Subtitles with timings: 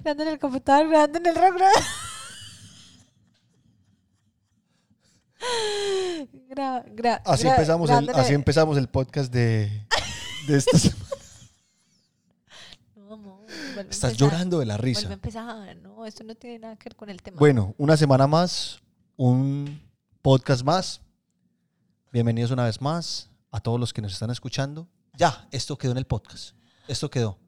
[0.00, 1.54] grabando en el computador, grabando en el rock.
[1.58, 1.72] gra-
[6.48, 9.86] Gra- gra- Así gra- empezamos el, así empezamos el podcast de,
[10.46, 11.06] de esta semana.
[12.96, 13.46] No, amor,
[13.90, 15.12] Estás llorando de la a risa.
[15.12, 15.76] empezar.
[15.76, 17.38] No, esto no tiene nada que ver con el tema.
[17.38, 18.80] Bueno, una semana más,
[19.16, 19.80] un
[20.22, 21.00] podcast más.
[22.12, 24.86] Bienvenidos una vez más a todos los que nos están escuchando.
[25.14, 26.54] Ya, esto quedó en el podcast.
[26.88, 27.38] Esto quedó.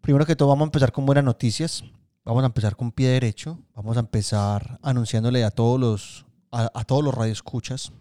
[0.00, 1.84] Primero que todo, vamos a empezar con buenas noticias.
[2.24, 3.58] Vamos a empezar con pie derecho.
[3.74, 7.92] Vamos a empezar anunciándole a todos los, a, a todos los radioescuchas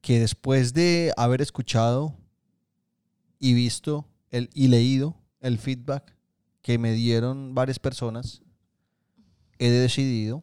[0.00, 2.16] que después de haber escuchado
[3.38, 6.16] y visto el, y leído el feedback
[6.62, 8.42] que me dieron varias personas,
[9.58, 10.42] he decidido,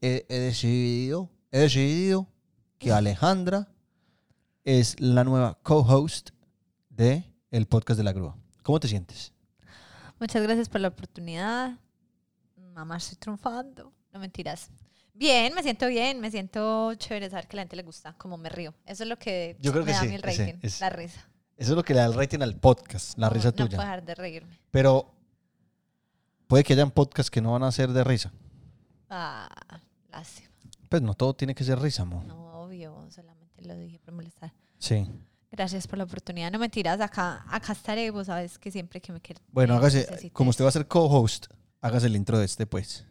[0.00, 2.28] he, he decidido, he decidido
[2.78, 3.72] que Alejandra
[4.64, 6.30] es la nueva co-host
[6.88, 8.36] de el podcast de la grúa.
[8.62, 9.32] ¿Cómo te sientes?
[10.18, 11.78] Muchas gracias por la oportunidad.
[12.74, 13.92] Mamá, estoy triunfando.
[14.12, 14.70] No mentiras.
[15.14, 18.36] Bien, me siento bien, me siento chévere saber que a la gente le gusta, como
[18.38, 18.74] me río.
[18.86, 20.68] Eso es lo que Yo creo me que da sí, a mí el ese rating,
[20.80, 21.28] la risa.
[21.56, 23.68] Eso es lo que le da el rating al podcast, la No- risa No puedo
[23.68, 23.78] tuya.
[23.80, 24.58] dejar de reírme.
[24.70, 25.12] Pero
[26.46, 28.32] puede que hayan podcasts que no van a ser de risa.
[29.10, 29.48] Ah,
[30.10, 30.48] lástima.
[30.88, 32.24] Pues no todo tiene que ser risa, amor.
[32.24, 34.52] No, obvio, solamente lo dije por molestar.
[34.78, 35.06] Sí.
[35.50, 36.50] Gracias por la oportunidad.
[36.52, 39.42] No mentiras, acá, acá estaré, vos sabes que siempre que me quieras.
[39.52, 41.46] Bueno, hágase, como usted va a ser co-host,
[41.80, 43.04] hágase el intro de este, pues.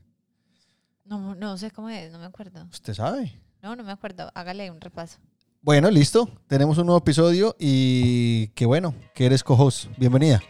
[1.03, 2.65] No, no sé cómo es, no me acuerdo.
[2.71, 3.33] Usted sabe.
[3.61, 4.31] No, no me acuerdo.
[4.35, 5.17] Hágale un repaso.
[5.61, 6.29] Bueno, listo.
[6.47, 9.87] Tenemos un nuevo episodio y qué bueno que eres co-host.
[9.97, 10.41] Bienvenida.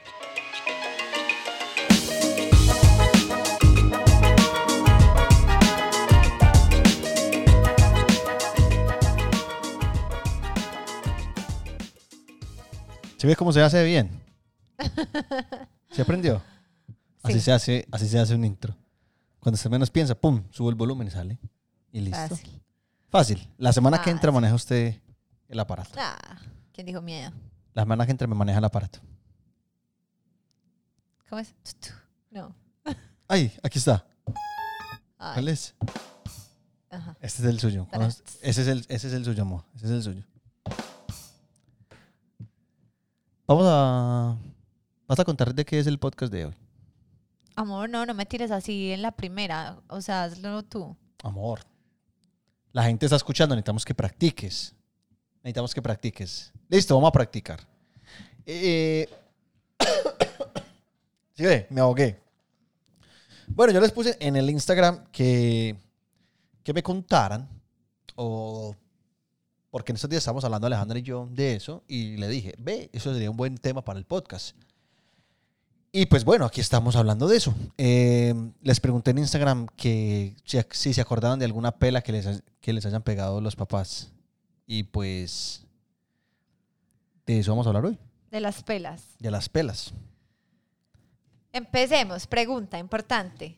[13.19, 14.09] ¿Se ve cómo se hace bien?
[15.91, 16.41] ¿Se aprendió?
[17.21, 17.41] Así Sí.
[17.41, 18.73] se hace, así se hace un intro.
[19.41, 21.37] Cuando se menos piensa, pum, sube el volumen y sale.
[21.91, 22.17] Y listo.
[22.29, 22.61] Fácil.
[23.09, 23.49] Fácil.
[23.57, 24.95] La semana que entra maneja usted
[25.49, 25.91] el aparato.
[25.97, 26.17] Ah,
[26.71, 27.31] ¿quién dijo miedo?
[27.73, 28.99] La semana que entra me maneja el aparato.
[31.29, 31.53] ¿Cómo es?
[32.31, 32.55] No.
[33.27, 34.05] Ay, aquí está.
[35.17, 35.75] Ay, ¿Cuál es?
[36.89, 37.17] ajá.
[37.19, 37.85] Este es el suyo.
[38.41, 39.65] Ese es el, ese es el suyo, amor.
[39.75, 40.23] Ese es el suyo.
[43.49, 44.37] Vamos a...
[45.07, 46.53] Vas a contar de qué es el podcast de hoy.
[47.55, 49.79] Amor, no, no me tires así en la primera.
[49.87, 50.95] O sea, hazlo tú.
[51.23, 51.61] Amor.
[52.73, 54.75] La gente está escuchando, necesitamos que practiques.
[55.41, 56.53] Necesitamos que practiques.
[56.67, 57.59] Listo, vamos a practicar.
[58.45, 59.09] Eh...
[61.33, 61.65] ¿Sí ve?
[61.71, 62.21] Me ahogué.
[63.47, 65.75] Bueno, yo les puse en el Instagram que,
[66.61, 67.49] que me contaran,
[68.15, 68.75] o
[69.71, 72.89] porque en estos días estamos hablando Alejandra y yo de eso, y le dije, ve,
[72.93, 74.55] eso sería un buen tema para el podcast.
[75.91, 77.53] Y pues bueno, aquí estamos hablando de eso.
[77.77, 82.43] Eh, les pregunté en Instagram que si, si se acordaban de alguna pela que les,
[82.61, 84.11] que les hayan pegado los papás.
[84.67, 85.65] Y pues
[87.25, 87.97] de eso vamos a hablar hoy,
[88.29, 89.03] De las pelas.
[89.17, 89.93] de las pelas.
[91.51, 92.27] Empecemos.
[92.27, 93.57] Pregunta importante.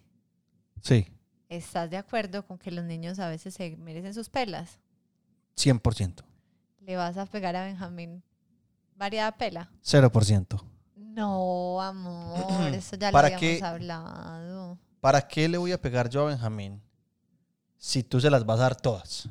[0.81, 1.05] Sí,
[1.49, 4.79] ¿Estás de acuerdo con que los niños a veces se merecen sus pelas?
[5.65, 6.23] 100%.
[6.81, 8.23] ¿Le vas a pegar a Benjamín
[8.95, 9.69] variada pela?
[9.83, 10.63] 0%.
[10.95, 13.63] No, amor, eso ya lo ¿Para habíamos qué?
[13.63, 14.79] hablado.
[14.99, 16.81] ¿Para qué le voy a pegar yo a Benjamín
[17.77, 19.27] si tú se las vas a dar todas?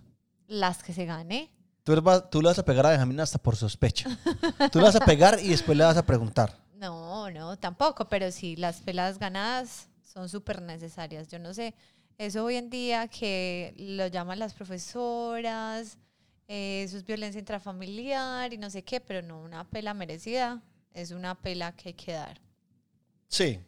[0.47, 1.51] Las que se gane.
[1.85, 4.09] Tú le, vas, tú le vas a pegar a Benjamín hasta por sospecha.
[4.71, 6.59] Tú le vas a pegar y después le vas a preguntar.
[6.81, 11.29] No, no, tampoco, pero sí, las pelas ganadas son súper necesarias.
[11.29, 11.75] Yo no sé,
[12.17, 15.99] eso hoy en día que lo llaman las profesoras,
[16.53, 20.61] eh, eso es violencia intrafamiliar y no sé qué, pero no, una pela merecida
[20.93, 22.41] es una pela que hay que dar.
[23.29, 23.61] Sí,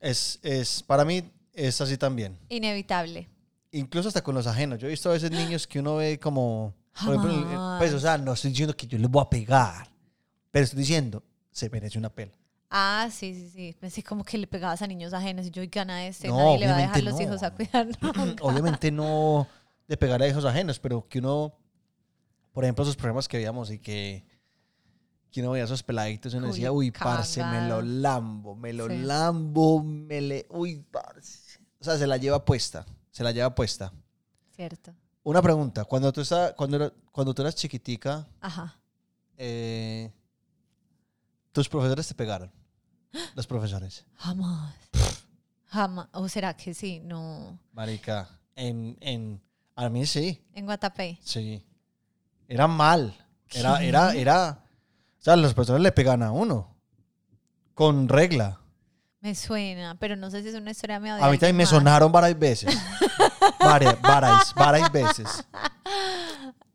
[0.00, 2.38] es, es, para mí es así también.
[2.48, 3.28] Inevitable.
[3.72, 4.78] Incluso hasta con los ajenos.
[4.78, 6.72] Yo he visto a veces niños que uno ve como...
[7.04, 9.88] Por ejemplo, pues, o sea, no estoy diciendo que yo les voy a pegar,
[10.52, 12.32] pero estoy diciendo, se merece una pela.
[12.70, 13.76] Ah, sí, sí, sí.
[13.82, 16.58] Así como que le pegabas a niños ajenos y yo, y gana este, No, nadie
[16.58, 17.22] le va a dejar obviamente los no.
[17.22, 17.88] hijos a cuidar.
[18.16, 18.44] nunca.
[18.44, 19.48] Obviamente no
[19.88, 21.52] de pegar a hijos ajenos, pero que uno,
[22.58, 24.26] por ejemplo, esos programas que veíamos y que,
[25.30, 28.88] que uno veía esos peladitos y uno decía, uy, parce, me lo lambo, me lo
[28.88, 28.96] Sí.
[28.98, 31.60] lambo, me le, uy, parce.
[31.80, 33.92] O sea, se la lleva puesta, se la lleva puesta.
[34.56, 34.92] Cierto.
[35.22, 38.76] Una pregunta, cuando tú, estás, cuando, cuando tú eras chiquitica, Ajá.
[39.36, 40.10] eh,
[41.52, 42.50] tus profesores te pegaron,
[43.36, 44.04] los profesores.
[44.16, 44.74] Jamás.
[45.66, 46.08] Jamás.
[46.12, 46.98] ¿O será que sí?
[47.04, 47.56] No.
[47.72, 49.40] Marica, en, en,
[49.76, 50.42] a mí sí.
[50.54, 51.20] En Guatapé.
[51.22, 51.64] Sí.
[52.48, 53.14] Era mal.
[53.50, 53.88] Era, ¿Qué?
[53.88, 54.64] era, era.
[55.18, 56.74] O sea, los profesores le pegan a uno.
[57.74, 58.58] Con regla.
[59.20, 61.66] Me suena, pero no sé si es una historia mía de A mí también me
[61.66, 62.76] sonaron varias veces.
[63.60, 65.44] varias, varias, varias veces.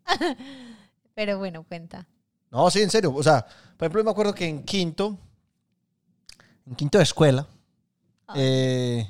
[1.15, 2.07] Pero bueno, cuenta.
[2.51, 3.13] No, sí, en serio.
[3.13, 3.45] O sea,
[3.77, 5.17] por ejemplo, me acuerdo que en quinto,
[6.65, 7.47] en quinto de escuela,
[8.35, 9.09] eh,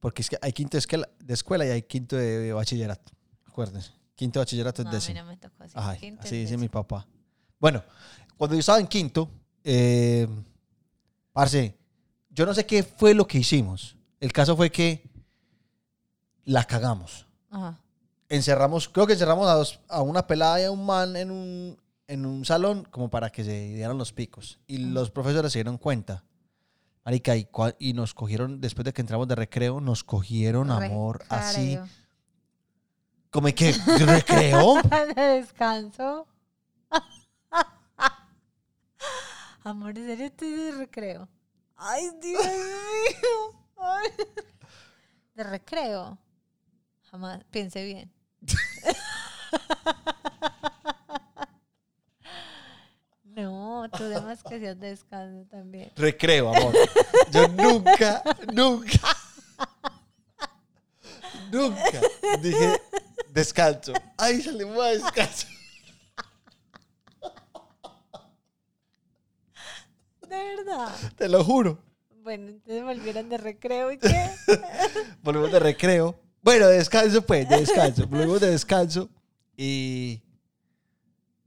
[0.00, 3.12] porque es que hay quinto de escuela, de escuela y hay quinto de bachillerato.
[3.46, 3.97] Acuérdense.
[4.18, 5.20] Quinto de bachillerato No, es a mí décimo.
[5.20, 5.72] no me tocó así.
[5.76, 6.82] Ay, Quinto así dice mi décimo.
[6.82, 7.06] papá.
[7.60, 7.84] Bueno,
[8.36, 9.30] cuando yo estaba en quinto,
[9.62, 10.26] eh,
[11.32, 11.78] parce,
[12.30, 13.96] yo no sé qué fue lo que hicimos.
[14.18, 15.08] El caso fue que
[16.44, 17.26] la cagamos.
[17.50, 17.78] Ajá.
[18.28, 21.78] Encerramos, creo que encerramos a, dos, a una pelada y a un man en un,
[22.08, 24.58] en un salón como para que se dieran los picos.
[24.66, 24.88] Y Ah.
[24.90, 26.24] los profesores se dieron cuenta.
[27.04, 27.48] Marica, y,
[27.78, 31.78] y nos cogieron, después de que entramos de recreo, nos cogieron amor así.
[33.30, 33.72] Como que,
[34.06, 34.80] ¿recreo?
[34.82, 36.26] de descanso.
[39.64, 41.28] Amor, ¿en serio estoy de recreo?
[41.76, 43.60] Ay, Dios mío.
[43.76, 44.10] Ay.
[45.34, 46.18] De recreo.
[47.10, 48.10] Jamás, piense bien.
[53.24, 55.92] No, tú demás que seas de descanso también.
[55.94, 56.74] Recreo, amor.
[57.30, 58.20] Yo nunca,
[58.52, 59.16] nunca,
[61.52, 62.00] nunca
[62.40, 62.80] dije
[63.38, 63.92] descanso.
[64.16, 65.46] Ay, salimos a descanso.
[70.28, 70.94] De verdad.
[71.16, 71.78] Te lo juro.
[72.22, 74.30] Bueno, entonces volvieron de recreo y qué.
[75.22, 76.18] Volvimos de recreo.
[76.42, 78.06] Bueno, de descanso, pues, de descanso.
[78.06, 79.08] Volvimos de descanso
[79.56, 80.20] y.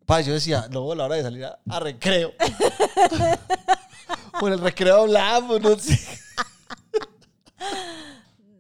[0.06, 2.34] Pa, yo decía, no, la hora de salir a, a recreo.
[4.40, 6.00] Por el recreo hablamos, no sé.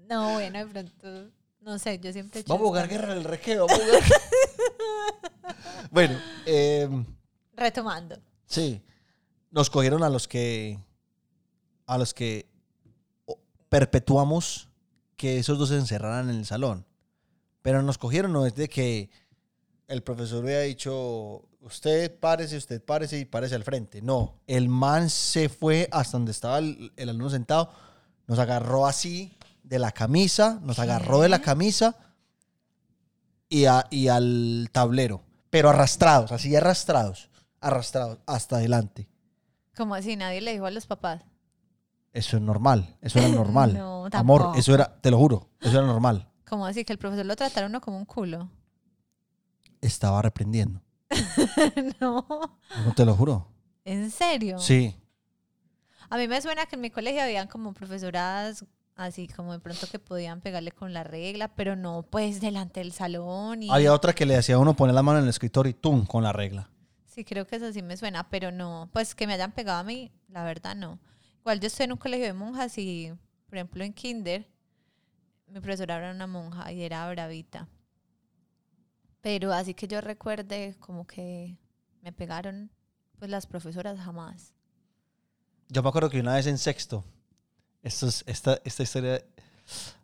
[0.08, 1.32] No, bueno, de pronto,
[1.62, 3.30] no sé, yo siempre he hecho Vamos a jugar descanso.
[3.40, 3.66] guerra.
[3.66, 4.04] Vamos a jugar.
[5.92, 6.90] bueno, eh,
[7.56, 8.18] Retomando.
[8.46, 8.82] sí.
[9.52, 10.80] Nos cogieron a los que.
[11.86, 12.50] A los que
[13.68, 14.70] perpetuamos
[15.16, 16.86] que esos dos se encerraran en el salón.
[17.62, 19.10] Pero nos cogieron no es de que
[19.88, 24.02] el profesor hubiera dicho, usted párese, usted párese y párese al frente.
[24.02, 27.72] No, el man se fue hasta donde estaba el, el alumno sentado,
[28.28, 29.38] nos agarró así
[29.72, 31.96] de la camisa, nos agarró de la camisa
[33.48, 37.30] y, a- y al tablero, pero arrastrados, así arrastrados,
[37.62, 39.08] arrastrados hasta adelante.
[39.78, 41.24] Como así, nadie le dijo a los papás.
[42.12, 43.74] Eso es normal, eso era normal.
[43.78, 46.30] No, Amor, eso era, te lo juro, eso era normal.
[46.50, 48.50] Como así, que el profesor lo tratara uno como un culo.
[49.80, 50.82] Estaba reprendiendo,
[52.02, 52.28] no,
[52.86, 53.48] no te lo juro.
[53.86, 54.60] ¿en serio?
[54.60, 54.96] Sí,
[56.10, 58.66] A mí me suena que en mi colegio habían como profesoras
[59.04, 62.92] así como de pronto que podían pegarle con la regla, pero no pues delante del
[62.92, 63.64] salón.
[63.64, 63.70] Y...
[63.70, 66.06] Había otra que le hacía a uno poner la mano en el escritorio y tum,
[66.06, 66.70] con la regla.
[67.06, 69.84] Sí, creo que eso sí me suena, pero no, pues que me hayan pegado a
[69.84, 71.00] mí, la verdad no.
[71.40, 73.12] Igual yo estoy en un colegio de monjas y,
[73.48, 74.48] por ejemplo, en kinder,
[75.48, 77.68] mi profesora era una monja y era bravita.
[79.22, 81.58] Pero así que yo recuerde como que
[82.02, 82.72] me pegaron,
[83.20, 84.54] pues las profesoras jamás.
[85.68, 87.04] Yo me acuerdo que una vez en sexto,
[87.84, 89.24] esto es- esta, esta historia,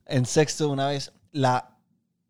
[0.06, 1.78] en sexto una vez, la,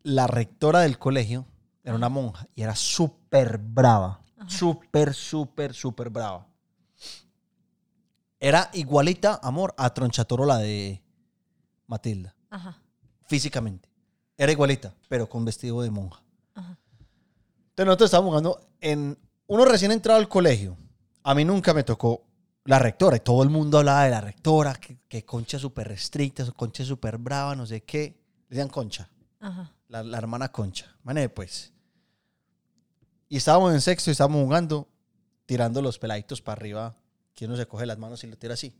[0.02, 1.46] la rectora del colegio
[1.84, 6.46] era una monja y era súper brava, súper, súper, súper brava.
[8.40, 11.02] Era igualita, amor, a Tronchatoro, la de
[11.86, 12.80] Matilda, Ajá,
[13.26, 13.88] físicamente.
[14.36, 16.22] Era igualita, pero con vestido de monja.
[16.54, 16.78] ajá.
[17.70, 19.18] Entonces nosotros estábamos jugando en
[19.48, 20.76] uno recién entrado al colegio.
[21.24, 22.22] A mí nunca me tocó
[22.68, 26.44] la rectora y todo el mundo hablaba de la rectora, que, que concha súper restricta,
[26.52, 28.14] concha súper brava, no sé qué.
[28.48, 29.08] Le decían concha,
[29.40, 29.72] Ajá.
[29.88, 30.94] la, la hermana concha.
[31.02, 31.72] Mané, pues.
[33.30, 34.86] Y estábamos en sexto y estábamos jugando,
[35.46, 36.94] tirando los peladitos para arriba,
[37.34, 38.74] que uno se coge las manos y lo tira así.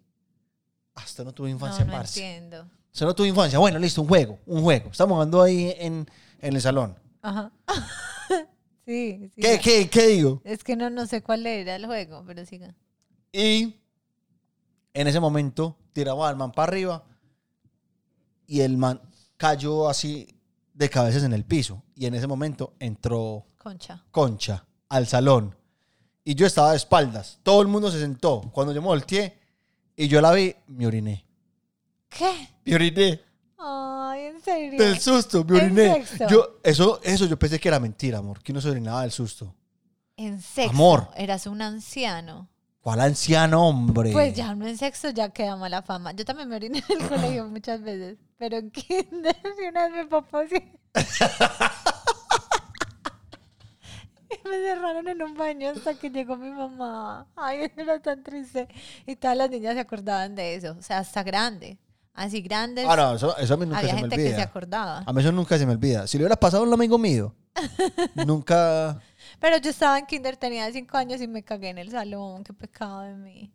[0.94, 2.20] Hasta no tuve infancia, no, no parce.
[2.20, 2.68] entiendo.
[2.92, 3.58] Usted no tuvo infancia.
[3.58, 4.90] Bueno, listo, un juego, un juego.
[4.90, 6.06] Estamos jugando ahí en,
[6.40, 6.94] en el salón.
[7.22, 7.52] Ajá.
[8.86, 9.40] sí, sí.
[9.40, 10.42] ¿Qué, qué, qué digo?
[10.44, 12.74] Es que no, no sé cuál era el juego, pero siga.
[13.32, 13.76] Y
[14.94, 17.04] en ese momento tiramos al man para arriba
[18.46, 19.00] y el man
[19.36, 20.34] cayó así
[20.74, 21.82] de cabezas en el piso.
[21.94, 24.04] Y en ese momento entró Concha.
[24.10, 25.54] Concha al salón.
[26.24, 27.38] Y yo estaba de espaldas.
[27.42, 28.42] Todo el mundo se sentó.
[28.52, 29.38] Cuando yo me volteé
[29.96, 31.24] y yo la vi, me oriné.
[32.08, 32.48] ¿Qué?
[32.64, 33.20] Me oriné.
[33.58, 34.82] Ay, en serio.
[34.82, 36.04] Del susto, me ¿En oriné.
[36.30, 38.42] Yo, eso, eso yo pensé que era mentira, amor.
[38.42, 39.54] Que uno se orinaba del susto.
[40.16, 40.70] En sexto.
[40.70, 41.08] Amor.
[41.16, 42.48] Eras un anciano.
[42.80, 44.12] ¿Cuál anciano, hombre?
[44.12, 46.12] Pues ya uno en sexto ya queda mala fama.
[46.12, 48.18] Yo también me oriné en el colegio muchas veces.
[48.38, 50.62] Pero en kinder, y una vez mi papá sí.
[54.44, 57.26] me cerraron en un baño hasta que llegó mi mamá.
[57.36, 58.68] Ay, era tan triste.
[59.06, 60.76] Y todas las niñas se acordaban de eso.
[60.78, 61.78] O sea, hasta grande.
[62.14, 62.84] Así grandes.
[62.88, 64.44] Ah, no, eso, eso a mí nunca había se me gente que se olvida.
[64.44, 65.02] acordaba.
[65.06, 66.06] A mí eso nunca se me olvida.
[66.06, 67.34] Si le hubiera pasado a un amigo mío,
[68.26, 69.00] nunca...
[69.40, 72.42] Pero yo estaba en kinder, tenía cinco años y me cagué en el salón.
[72.44, 73.52] Qué pecado de mí.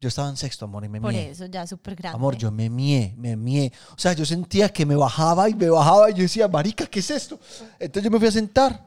[0.00, 1.30] Yo estaba en sexto, amor, y me Por mié.
[1.30, 2.16] eso, ya súper grande.
[2.16, 3.72] Amor, yo me mié, me mié.
[3.92, 6.98] O sea, yo sentía que me bajaba y me bajaba y yo decía, marica, ¿qué
[6.98, 7.40] es esto?
[7.78, 8.86] Entonces yo me fui a sentar.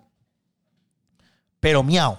[1.59, 2.17] Pero miau.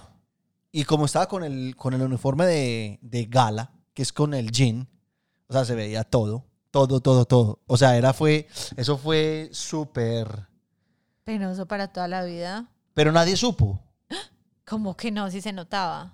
[0.71, 4.51] Y como estaba con el, con el uniforme de, de gala, que es con el
[4.51, 4.87] jean,
[5.47, 7.59] o sea, se veía todo, todo, todo, todo.
[7.67, 10.47] O sea, era, fue, eso fue súper...
[11.23, 12.69] Penoso para toda la vida.
[12.93, 13.79] Pero nadie supo.
[14.69, 16.13] Como que no, si se notaba.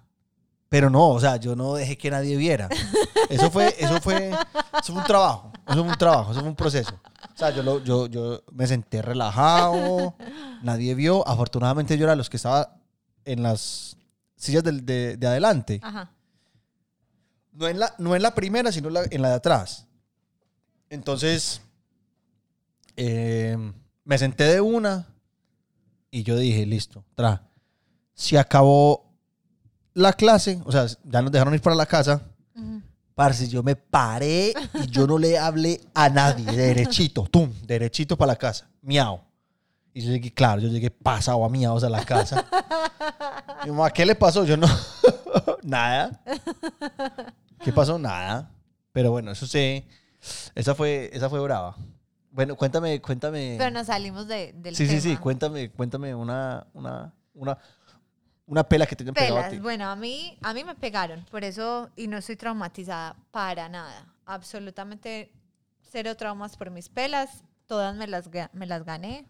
[0.70, 2.70] Pero no, o sea, yo no dejé que nadie viera.
[3.30, 5.52] Eso fue, eso fue, eso fue un trabajo.
[5.68, 6.94] Eso fue un trabajo, eso fue un proceso.
[7.34, 10.16] O sea, yo, lo- yo, yo me senté relajado,
[10.64, 11.28] nadie vio.
[11.28, 12.78] Afortunadamente yo era los que estaba
[13.26, 13.98] en las
[14.36, 15.80] sillas de, de adelante.
[15.84, 16.12] Ajá.
[17.54, 19.88] No en, la, no en la primera, sino en la, en la de atrás.
[20.90, 21.62] Entonces,
[22.98, 23.58] eh,
[24.04, 25.08] me senté de una
[26.12, 27.44] y yo dije, listo, tra.
[28.16, 29.14] Se acabó
[29.94, 32.22] la clase, o sea, ya nos dejaron ir para la casa.
[33.14, 38.34] Parce, yo me paré y yo no le hablé a nadie, derechito, tum, derechito para
[38.34, 39.22] la casa, miau.
[39.94, 42.46] Y yo llegué, claro, yo llegué pasado a miados a la casa.
[43.64, 44.44] Mi mamá, ¿qué le pasó?
[44.44, 44.68] Yo no,
[45.64, 46.22] nada.
[47.64, 47.98] ¿Qué pasó?
[47.98, 48.52] Nada.
[48.92, 49.88] Pero bueno, eso sí,
[50.54, 51.78] esa fue, esa fue brava.
[52.32, 53.56] Bueno, cuéntame, cuéntame.
[53.58, 57.58] Pero nos salimos de, del sí, sí, sí, cuéntame, cuéntame una, una, una,
[58.48, 59.52] una pela que te hayan pegado a Pelas.
[59.52, 59.60] ti.
[59.60, 64.14] Bueno, a mí, a mí me pegaron, por eso, y no estoy traumatizada para nada.
[64.26, 65.32] Absolutamente
[65.82, 67.44] cero traumas por mis pelas.
[67.66, 69.26] Todas me las, ga- me las gané.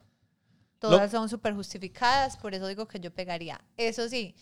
[0.79, 3.59] Todas son súper justificadas, por eso digo que yo pegaría.
[3.77, 4.35] Eso sí,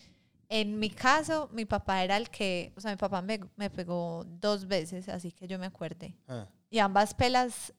[0.48, 4.24] en mi caso, mi papá era el que, o sea, mi papá me, me pegó
[4.26, 6.14] dos veces, así que yo me acuerde.
[6.28, 6.46] Ah.
[6.68, 7.72] Y ambas pelas,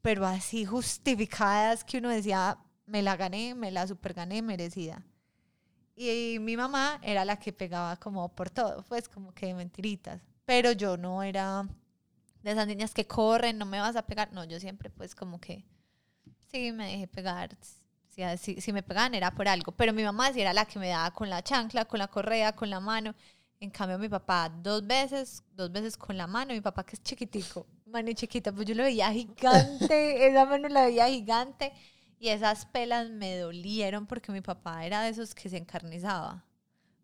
[0.00, 5.02] pero así justificadas que uno decía, me la gané, me la super gané, merecida.
[5.96, 10.20] Y mi mamá era la que pegaba como por todo, pues como que mentiritas.
[10.44, 11.66] Pero yo no era
[12.42, 14.30] de esas niñas que corren, no me vas a pegar.
[14.32, 15.64] No, yo siempre pues como que
[16.52, 17.56] sí me dejé pegar.
[18.10, 19.72] Si, si, si me pegaban era por algo.
[19.72, 22.52] Pero mi mamá sí era la que me daba con la chancla, con la correa,
[22.54, 23.14] con la mano.
[23.58, 26.52] En cambio, mi papá dos veces, dos veces con la mano.
[26.52, 30.84] Mi papá que es chiquitico, mano chiquita, pues yo lo veía gigante, esa mano la
[30.86, 31.72] veía gigante.
[32.18, 36.44] Y esas pelas me dolieron porque mi papá era de esos que se encarnizaba.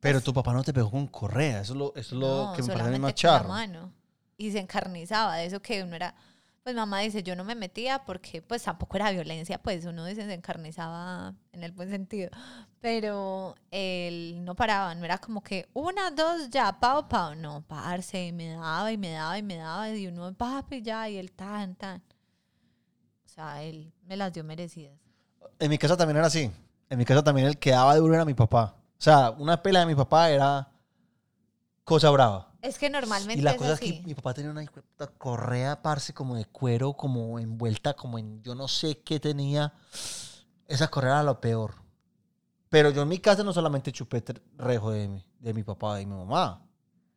[0.00, 2.52] Pero tu papá no te pegó con correa, eso es lo, eso es lo No,
[2.54, 3.48] que me parece más charro.
[3.48, 3.92] mano.
[4.36, 6.14] Y se encarnizaba, de eso que uno era...
[6.64, 10.24] Pues mamá dice, yo no me metía porque pues tampoco era violencia, pues uno dice
[10.26, 12.30] se encarnizaba en el buen sentido.
[12.80, 17.34] Pero él no paraba, no era como que una, dos, ya, pao, pao.
[17.34, 21.08] No, parce, y me daba y me daba y me daba y uno, papi, ya,
[21.08, 22.00] y él tan, tan.
[23.24, 25.01] O sea, él me las dio merecidas.
[25.58, 26.50] En mi casa también era así.
[26.90, 28.76] En mi casa también el que daba duro era mi papá.
[28.98, 30.68] O sea, una pela de mi papá era
[31.84, 32.48] cosa brava.
[32.60, 33.88] Es que normalmente Y la es cosa así.
[33.90, 34.64] es que mi papá tenía una
[35.18, 39.72] correa, parce, como de cuero, como envuelta, como en yo no sé qué tenía.
[40.68, 41.74] Esa correa era lo peor.
[42.68, 44.22] Pero yo en mi casa no solamente chupé
[44.56, 46.62] rejo de mi, de mi papá y mi mamá.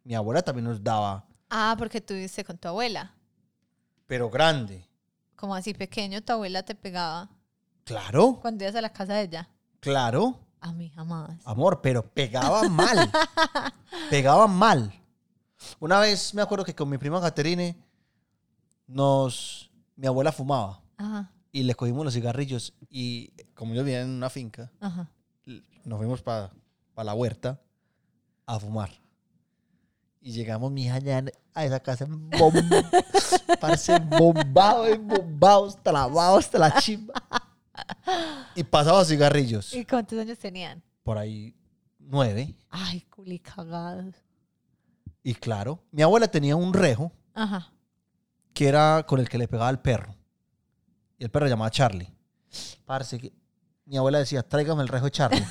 [0.03, 3.13] Mi abuela también nos daba, Ah, porque tú viste con tu abuela.
[4.08, 4.88] pero grande.
[5.36, 7.29] Como así pequeño, tu abuela te pegaba
[7.86, 9.50] Claro, cuando ibas a la casa de ella.
[9.80, 10.39] claro.
[10.62, 11.39] A mí jamás.
[11.46, 13.12] Amor, pero pegaba mal.
[14.10, 14.92] pegaba mal.
[15.80, 17.77] Una vez me acuerdo que con mi prima Caterine
[18.88, 24.10] nos mi abuela fumaba Ajá, y le cogimos los cigarrillos y como yo vivía en
[24.10, 25.08] una finca, ajá.
[25.84, 26.51] nos fuimos para
[26.96, 27.62] la huerta
[28.48, 28.89] a fumar.
[30.20, 31.00] Y llegamos mi hija
[31.54, 37.13] a esa casa embom- parce, bombado, embombados, trabados hasta la chimba.
[38.55, 39.74] Y pasaba cigarrillos.
[39.74, 40.82] ¿Y cuántos años tenían?
[41.03, 41.53] Por ahí
[42.00, 42.55] nueve.
[42.70, 44.15] Ay, culi cagados.
[45.24, 47.72] Y claro, mi abuela tenía un rejo Ajá.
[48.53, 50.15] que era con el que le pegaba al perro.
[51.17, 52.12] Y el perro llamaba Charlie.
[52.86, 53.34] Parce, que
[53.86, 55.44] mi abuela decía, tráigame el rejo Charlie.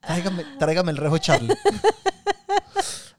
[0.00, 1.54] tráigame, tráigame el rejo Charlie.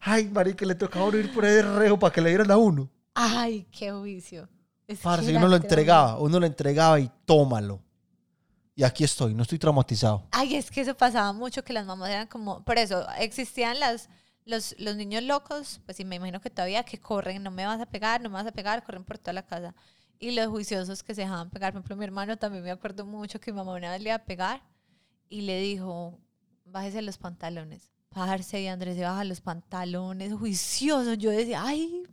[0.02, 2.58] Ay, marica, le tocaba uno ir por ahí de rejo para que le dieran a
[2.58, 2.90] uno.
[3.16, 4.48] Ay, qué juicio.
[4.88, 5.66] Es Parce, y uno lo tremendo.
[5.66, 7.82] entregaba, uno lo entregaba y tómalo.
[8.76, 10.28] Y aquí estoy, no estoy traumatizado.
[10.32, 12.64] Ay, es que eso pasaba mucho, que las mamás eran como...
[12.64, 14.10] Por eso, existían las,
[14.44, 17.80] los, los niños locos, pues sí, me imagino que todavía, que corren, no me vas
[17.80, 19.74] a pegar, no me vas a pegar, corren por toda la casa.
[20.20, 21.72] Y los juiciosos que se dejaban pegar.
[21.72, 24.16] Por ejemplo, mi hermano también me acuerdo mucho que mi mamá una vez le iba
[24.16, 24.62] a pegar
[25.30, 26.20] y le dijo,
[26.66, 27.92] bájese los pantalones.
[28.10, 31.14] Parce, y Andrés se baja los pantalones, juicioso.
[31.16, 32.04] Yo decía, ay,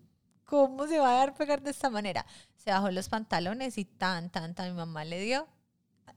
[0.53, 2.27] ¿cómo se va a dar pegar de esta manera?
[2.57, 5.49] Se bajó los pantalones y tan, tan, tan, mi mamá le dio.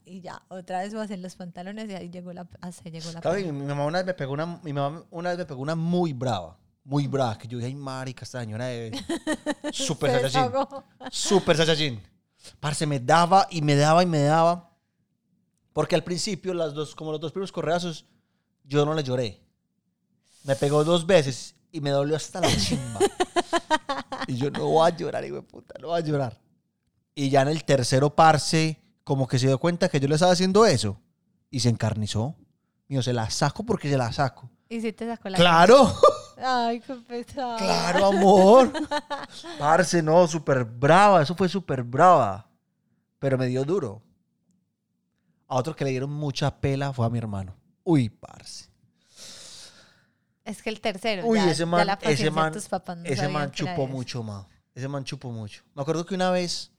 [0.04, 3.38] Y ya, otra vez bajé los pantalones y ahí llegó la, así llegó la Claro,
[3.38, 5.74] y mi mamá una vez me pegó una, mi mamá una vez me pegó una
[5.74, 8.92] muy brava, muy brava, que yo dije, ay, marica, esta señora es
[9.72, 10.52] súper Se Saiyajin.
[10.52, 10.84] desahogó.
[11.10, 12.02] Super Saiyajin.
[12.60, 14.70] Parce, me daba y me daba y me daba.
[15.72, 18.04] Porque al principio, las dos, como los dos primeros correazos,
[18.64, 19.40] yo no le lloré.
[20.44, 23.00] Me pegó dos veces y me dolió hasta la chimba.
[24.26, 26.40] y yo no voy a llorar, hijo de puta, no voy a llorar.
[27.14, 30.32] Y ya en el tercero, parce, como que se dio cuenta que yo le estaba
[30.32, 30.98] haciendo eso.
[31.50, 32.34] Y se encarnizó.
[32.88, 34.50] Mío, se la saco porque se la saco.
[34.68, 35.92] Y si te sacó la ¡Claro!
[36.38, 37.56] Ay, qué pesado.
[37.58, 38.72] Claro, amor.
[39.58, 41.22] Parce, no, súper brava.
[41.22, 42.48] Eso fue súper brava.
[43.18, 44.02] Pero me dio duro.
[45.46, 47.54] A otro que le dieron mucha pela fue a mi hermano.
[47.84, 48.70] Uy, parce.
[50.46, 51.26] Es que el tercero.
[51.26, 53.86] Uy, ya- ese ya man, la ese man, tus papás no ese man chupó eso.
[53.88, 54.46] mucho, ma.
[54.76, 55.64] Ese man chupó mucho.
[55.74, 56.70] Me acuerdo que una vez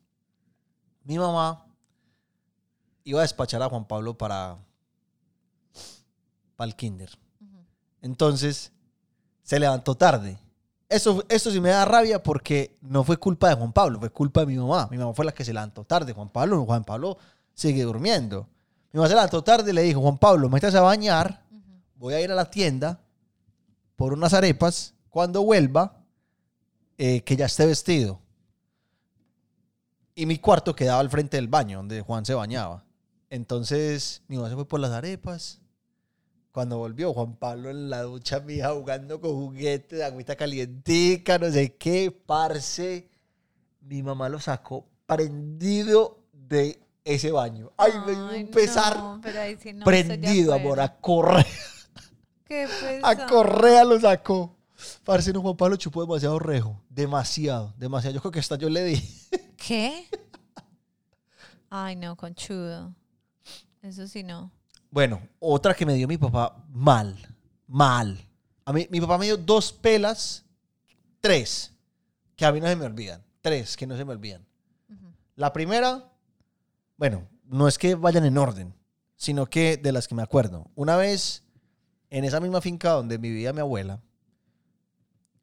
[1.04, 1.66] mi mamá
[3.04, 4.58] iba a despachar a Juan Pablo para,
[6.56, 7.10] para el kinder.
[8.02, 8.72] Entonces,
[9.44, 10.40] se levantó tarde.
[10.88, 14.40] Eso, esto sí me da rabia porque no fue culpa de Juan Pablo, fue culpa
[14.42, 14.88] de mi mamá.
[14.90, 16.14] Mi mamá fue la que se levantó tarde.
[16.14, 17.18] Juan Pablo, Juan Pablo
[17.54, 18.48] sigue durmiendo.
[18.94, 21.44] Mi mamá se levantó tarde y le dijo, Juan Pablo, métase a bañar,
[21.96, 23.02] voy a ir a la tienda
[23.98, 24.94] por unas arepas.
[25.10, 26.06] Cuando vuelva,
[26.98, 28.22] eh, que ya esté vestido.
[30.16, 32.86] Y mi cuarto quedaba al frente del baño, donde Juan se bañaba.
[33.30, 35.60] Entonces, mi mamá se fue por las arepas.
[36.52, 41.76] Cuando volvió, Juan Pablo en la ducha mía jugando con juguetes, agüita calientica, no sé
[41.76, 43.10] qué, parce.
[43.82, 47.72] Mi mamá lo sacó prendido de ese baño.
[47.78, 48.98] Ay, me dio un pesar.
[48.98, 51.46] no, pero ahí sí no estoy de prendido, amor, a correr.
[52.48, 52.68] Qué
[53.04, 53.28] A.
[53.28, 54.56] Correa lo sacó.
[55.04, 56.82] Parce, no, Juan Pablo chupó demasiado rejo.
[56.90, 58.14] Demasiado, demasiado.
[58.16, 59.04] Yo creo que hasta yo le di.
[59.58, 60.08] ¿Qué?
[61.70, 62.94] Ay, no, conchudo.
[63.82, 64.52] Eso sí no.
[64.92, 67.18] Bueno, otra que me dio mi papá mal.
[67.68, 68.18] Mal.
[68.66, 70.46] A mí, mi papá me dio dos pelas,
[71.20, 71.74] tres,
[72.36, 73.24] que a mí no se me olvidan.
[73.42, 74.46] Tres que no se me olvidan.
[75.36, 76.12] La primera,
[76.98, 78.74] bueno, no es que vayan en orden,
[79.16, 80.72] sino que de las que me acuerdo.
[80.76, 81.44] Una vez,
[82.10, 84.02] en esa misma finca donde vivía mi abuela,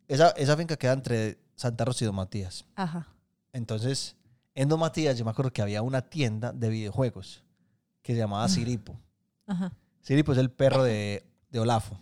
[0.08, 2.64] esa, esa finca queda entre Santa Rosa y Don Matías.
[2.74, 3.08] Ajá.
[3.52, 4.16] Entonces,
[4.54, 7.44] en Don Matías yo me acuerdo que había una tienda de videojuegos
[8.02, 8.98] que se llamaba Siripo.
[9.46, 9.72] Ajá.
[10.02, 11.98] Siripo es el perro de, de Olafo.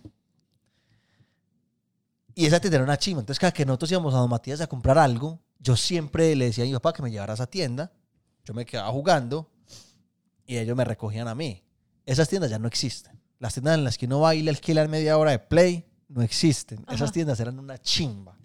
[2.35, 3.21] Y esa tienda era una chima.
[3.21, 6.65] Entonces, cada que nosotros íbamos a Don Matías a comprar algo, yo siempre le decía
[6.65, 7.93] a mi papá que me llevara a esa tienda.
[8.45, 9.51] Yo me quedaba jugando
[10.47, 11.63] y ellos me recogían a mí.
[12.05, 13.22] Esas tiendas ya no existen.
[13.43, 16.23] Las tiendas en las que uno va y le alquilan media hora de play no
[16.23, 16.87] existen.
[16.89, 18.39] Esas tiendas eran una chimba.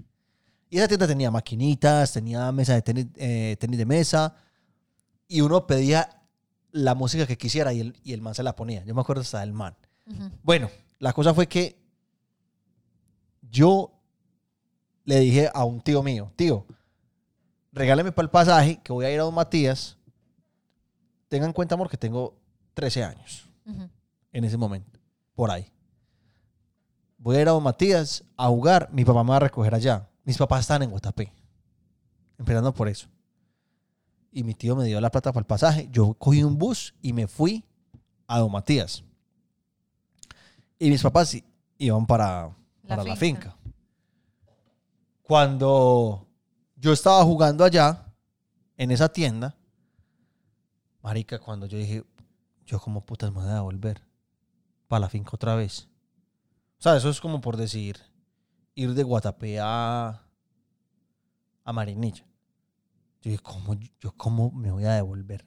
[0.72, 4.36] Y esa tienda tenía maquinitas, tenía mesa de tenis, eh, tenis de mesa.
[5.28, 6.24] Y uno pedía
[6.72, 8.84] la música que quisiera y el, y el man se la ponía.
[8.86, 9.76] Yo me acuerdo hasta del man.
[10.42, 11.78] Bueno, la cosa fue que
[13.44, 13.92] yo
[15.04, 16.66] le dije a un tío mío, tío,
[17.72, 19.96] regáleme para el pasaje que voy a ir a Don Matías.
[21.28, 22.36] Tenga en cuenta, amor, que tengo
[22.74, 23.90] 13 años Ujú.
[24.38, 25.00] En ese momento,
[25.34, 25.74] por ahí.
[27.18, 30.08] Voy a ir a Don Matías a jugar, mi papá me va a recoger allá.
[30.24, 31.34] Mis papás están en Guatapé,
[32.38, 33.08] empezando por eso.
[34.32, 35.90] Y mi tío me dio la plata para el pasaje.
[35.92, 37.66] Yo cogí un bus y me fui
[38.28, 39.04] a Don Matías.
[40.78, 41.36] Y mis papás
[41.80, 43.58] iban para, La para la finca.
[43.58, 43.74] finca.
[45.24, 46.28] Cuando
[46.76, 48.06] yo estaba jugando allá,
[48.78, 49.58] en esa tienda,
[51.02, 52.04] marica, cuando yo dije,
[52.68, 54.07] yo como putas me voy a volver
[54.88, 55.88] para la finca otra vez.
[56.80, 57.98] O sea, eso es como por decir,
[58.76, 60.24] ir de Guatapé a,
[61.64, 62.26] a Marinilla.
[63.22, 65.46] Yo dije, ¿cómo, yo cómo me voy a devolver?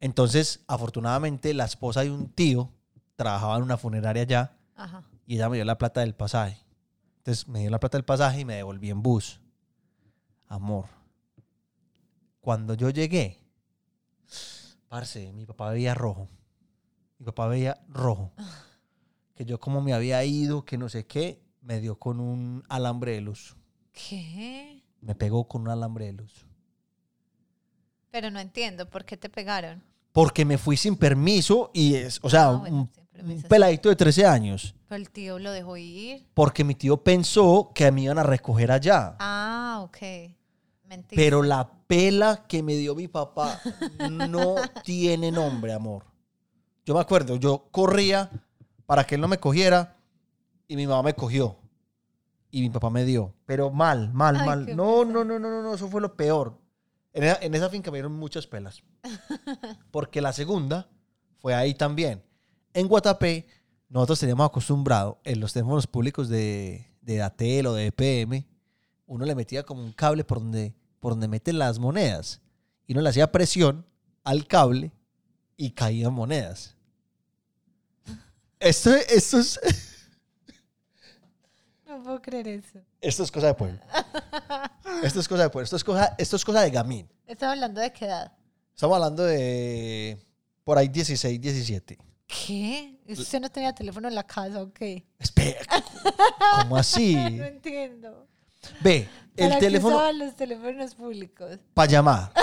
[0.00, 2.72] Entonces, afortunadamente, la esposa de un tío
[3.16, 5.02] trabajaba en una funeraria allá Ajá.
[5.26, 6.64] y ella me dio la plata del pasaje.
[7.18, 9.40] Entonces me dio la plata del pasaje y me devolví en bus.
[10.46, 10.86] Amor.
[12.40, 13.42] Cuando yo llegué,
[14.88, 16.28] parce, mi papá veía rojo.
[17.18, 18.32] Mi papá veía rojo.
[19.34, 23.12] Que yo como me había ido, que no sé qué, me dio con un alambre
[23.12, 23.56] de luz.
[23.92, 24.82] ¿Qué?
[25.00, 26.46] Me pegó con un alambre de luz.
[28.10, 29.82] Pero no entiendo por qué te pegaron.
[30.12, 32.90] Porque me fui sin permiso y es, o sea, Ah, bueno,
[33.22, 34.74] un, peladito de 13 años.
[34.88, 36.26] Pero el tío lo dejó ir.
[36.34, 39.16] Porque mi tío pensó que me iban a recoger allá.
[39.18, 39.98] Ah, ok.
[40.84, 41.20] Mentira.
[41.20, 43.60] Pero la pela que me dio mi papá
[44.08, 44.54] no
[44.84, 46.06] tiene nombre, amor.
[46.88, 48.30] Yo me acuerdo, yo corría
[48.86, 49.98] para que él no me cogiera
[50.66, 51.58] y mi mamá me cogió.
[52.50, 53.34] Y mi papá me dio.
[53.44, 54.74] Pero mal, mal, Ay, mal.
[54.74, 56.58] No, no, no, no, no, no, eso fue lo peor.
[57.12, 58.82] En esa, en esa finca me dieron muchas pelas.
[59.90, 60.88] Porque la segunda
[61.36, 62.24] fue ahí también.
[62.72, 63.46] En Guatapé,
[63.90, 68.46] nosotros teníamos acostumbrado en los teléfonos públicos de, de Datel o de EPM,
[69.04, 72.40] uno le metía como un cable por donde, por donde meten las monedas.
[72.86, 73.84] Y uno le hacía presión
[74.24, 74.90] al cable
[75.58, 76.77] y caían monedas.
[78.60, 79.60] Esto, esto, es,
[81.86, 82.80] No puedo creer eso.
[83.00, 83.78] esto es cosa de pueblo.
[85.02, 85.64] Esto es cosa de pueblo.
[85.64, 87.08] Esto es cosa, esto es cosa de gamín.
[87.26, 88.32] Estaba hablando de qué edad.
[88.74, 90.18] Estamos hablando de
[90.64, 91.98] por ahí 16, 17.
[92.26, 92.98] ¿Qué?
[93.08, 95.06] ¿Usted no tenía teléfono en la casa o qué?
[95.18, 95.60] Espera,
[96.62, 97.14] ¿cómo así?
[97.30, 98.26] No entiendo.
[98.80, 101.58] Ve, el ¿Para qué teléfono usaban los teléfonos públicos?
[101.74, 102.32] para llamar.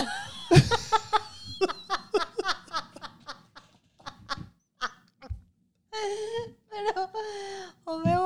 [6.70, 7.10] Pero,
[7.86, 8.18] hombre,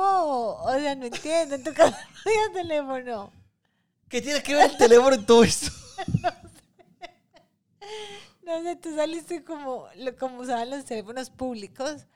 [0.80, 1.54] O sea, no entiendo.
[1.56, 3.32] En tu casa no había teléfono.
[4.08, 5.70] ¿Qué tiene que ver el teléfono en todo esto?
[8.42, 9.84] No sé, tú saliste como,
[10.18, 12.06] como usaban los teléfonos públicos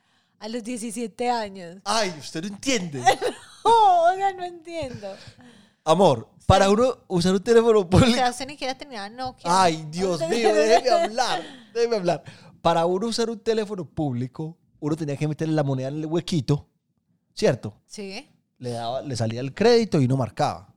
[0.40, 1.76] a los 17 años.
[1.84, 3.02] Ay, usted no entiende.
[3.66, 5.16] Oh, o sea, no entiendo.
[5.84, 8.12] Amor, para uno usar un teléfono O público.
[8.12, 9.44] sea, usted ni siquiera tenía Nokia.
[9.62, 11.42] Ay, Dios mío, déjeme hablar.
[11.72, 12.24] Déjeme hablar.
[12.60, 16.68] Para uno usar un teléfono público, uno tenía que meterle la moneda en el huequito,
[17.32, 17.80] ¿cierto?
[17.86, 18.28] Sí.
[18.58, 20.68] Le, daba, le salía el crédito y uno marcaba.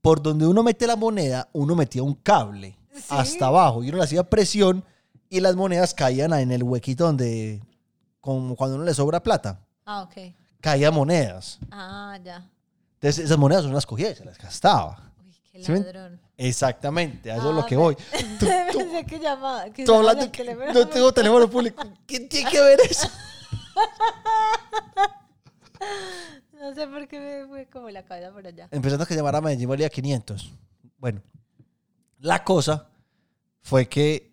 [0.00, 3.04] Por donde uno mete la moneda, uno metía un cable Sí.
[3.10, 4.84] hasta abajo y uno le hacía presión
[5.28, 7.62] y las monedas caían en el huequito donde,
[8.20, 10.34] como cuando uno le sobra plata, Ah, ok.
[10.60, 11.58] caían monedas.
[11.70, 12.48] Ah, ya.
[12.94, 15.12] Entonces esas monedas uno las cogía y se las gastaba.
[15.24, 16.20] Uy, qué ¿Sí me- ladrón.
[16.36, 17.94] Exactamente, a eso es Ah, lo que me- voy.
[18.40, 19.64] Tú, tú- Pensé que llamaba.
[19.70, 21.82] Que tú usaban hablando el que teléfono no tengo teléfono público.
[22.06, 23.08] ¿Quién tiene que ver eso?
[26.60, 28.68] No sé por qué me fue como la cabeza por allá.
[28.70, 30.52] Empezando a que llamar a Medellín valía 500.
[30.98, 31.22] Bueno,
[32.18, 32.86] la cosa
[33.62, 34.30] fue que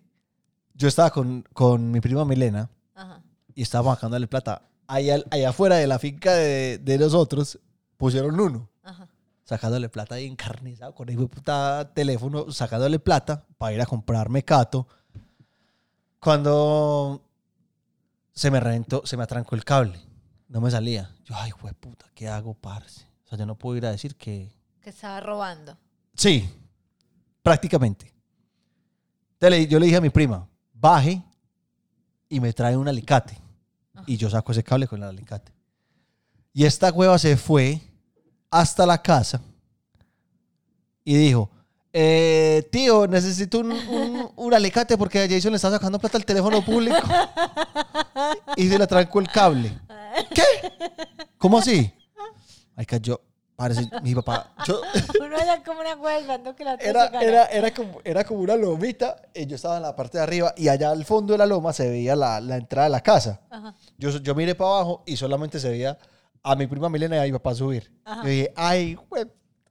[0.74, 3.22] yo estaba con, con mi prima Milena Ajá.
[3.54, 4.60] y estábamos sacándole plata.
[4.86, 7.58] Allá, allá afuera de la finca de, de nosotros
[7.96, 8.68] pusieron uno.
[8.82, 9.08] Ajá.
[9.44, 14.86] Sacándole plata ahí encarnizado con el puta teléfono, sacándole plata para ir a comprar mecato.
[16.20, 17.22] Cuando
[18.32, 19.98] se me reventó, se me atrancó el cable.
[20.48, 21.10] No me salía.
[21.24, 23.06] Yo, ay, güey, puta, ¿qué hago, parce?
[23.24, 25.76] O sea, yo no puedo ir a decir que, Que estaba robando.
[26.14, 26.48] Sí,
[27.42, 28.12] prácticamente.
[29.34, 31.22] Entonces yo le dije a mi prima, baje
[32.28, 33.38] y me trae un alicate.
[33.94, 34.04] Ajá.
[34.06, 35.52] Y yo saco ese cable con el alicate.
[36.52, 37.80] Y esta hueva se fue
[38.50, 39.40] hasta la casa
[41.04, 41.50] y dijo,
[41.92, 46.24] eh, tío, necesito un, un- un alicate porque a Jason le está sacando plata al
[46.24, 46.96] teléfono público.
[48.56, 49.78] y se le trancó el cable.
[50.34, 50.42] ¿Qué?
[51.38, 51.92] ¿Cómo así?
[52.76, 53.20] Ay, que yo,
[53.56, 54.80] parece, mi papá, yo,
[55.20, 58.54] Uno era como una hueá esperando que la era, era, era, como, era como una
[58.56, 61.46] lomita, y yo estaba en la parte de arriba y allá al fondo de la
[61.46, 63.40] loma se veía la, la entrada de la casa.
[63.50, 63.74] Ajá.
[63.96, 65.98] Yo, yo miré para abajo y solamente se veía
[66.42, 67.92] a mi prima Milena y a mi papá subir.
[68.04, 68.22] Ajá.
[68.22, 69.24] Yo dije, ay, güey.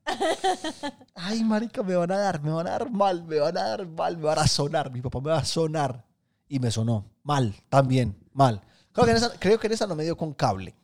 [1.15, 3.87] Ay, marica, me van a dar, me van a dar mal, me van a dar
[3.87, 4.91] mal, me van a sonar.
[4.91, 6.05] Mi papá me va a sonar.
[6.47, 8.61] Y me sonó mal, también, mal.
[8.93, 10.75] Creo que en esa, creo que en esa no me dio con cable.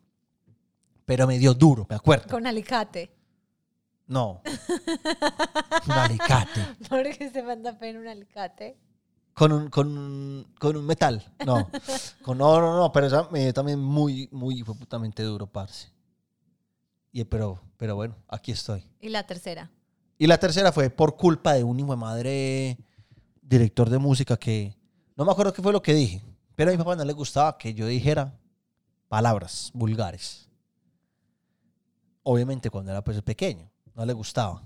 [1.06, 2.28] Pero me dio duro, me acuerdo.
[2.30, 3.12] Con alicate.
[4.08, 4.42] No.
[5.88, 6.62] Un alicate.
[6.90, 8.78] Porque se manda a pedir un alicate.
[9.34, 11.24] Con un, con, con un metal.
[11.46, 11.70] No.
[12.22, 12.92] Con, no, no, no.
[12.92, 15.93] Pero esa me dio también muy, muy putamente duro, parce.
[17.14, 18.84] Y, pero, pero bueno, aquí estoy.
[19.00, 19.72] Y la tercera.
[20.18, 22.78] Y la tercera fue por culpa de un hijo de madre
[23.42, 24.76] director de música que
[25.16, 26.22] no me acuerdo qué fue lo que dije,
[26.56, 28.38] pero a mi papá no le gustaba que yo dijera
[29.08, 30.50] palabras vulgares.
[32.24, 34.64] Obviamente cuando era pues pequeño, no le gustaba.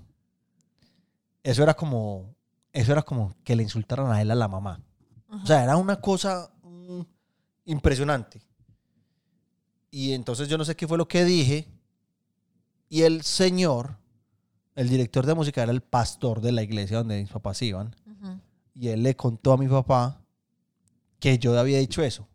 [1.44, 2.34] Eso era como
[2.72, 4.80] eso era como que le insultaran a él a la mamá.
[5.28, 5.44] Ajá.
[5.44, 7.02] O sea, era una cosa mm,
[7.66, 8.42] impresionante.
[9.90, 11.68] Y entonces yo no sé qué fue lo que dije.
[12.90, 13.98] Y el señor,
[14.76, 17.96] el director de música, era el pastor de la iglesia donde mis papás iban.
[18.74, 20.22] Y él le contó a mi papá
[21.20, 22.28] que yo había dicho eso.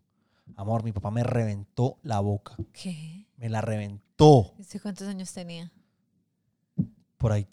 [0.55, 2.55] Amor, mi papá me reventó la boca.
[2.73, 3.27] ¿Qué?
[3.37, 4.53] Me la reventó.
[4.57, 5.71] ¿Y cuántos años tenía?
[7.17, 7.47] Por ahí,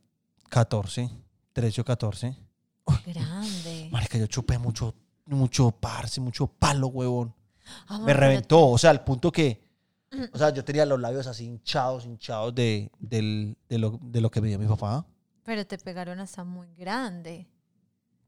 [0.48, 1.08] 14,
[1.52, 2.36] 13 o 14.
[3.06, 3.88] Grande.
[3.92, 4.94] Marica, yo chupé mucho,
[5.26, 7.34] mucho parce, mucho palo, huevón.
[7.86, 9.69] Amor, me reventó, o sea, al punto que,
[10.33, 14.31] o sea, yo tenía los labios así hinchados, hinchados de, del- de, lo, de lo
[14.31, 15.07] que me dio mi papá.
[15.44, 17.46] Pero te pegaron hasta muy grande.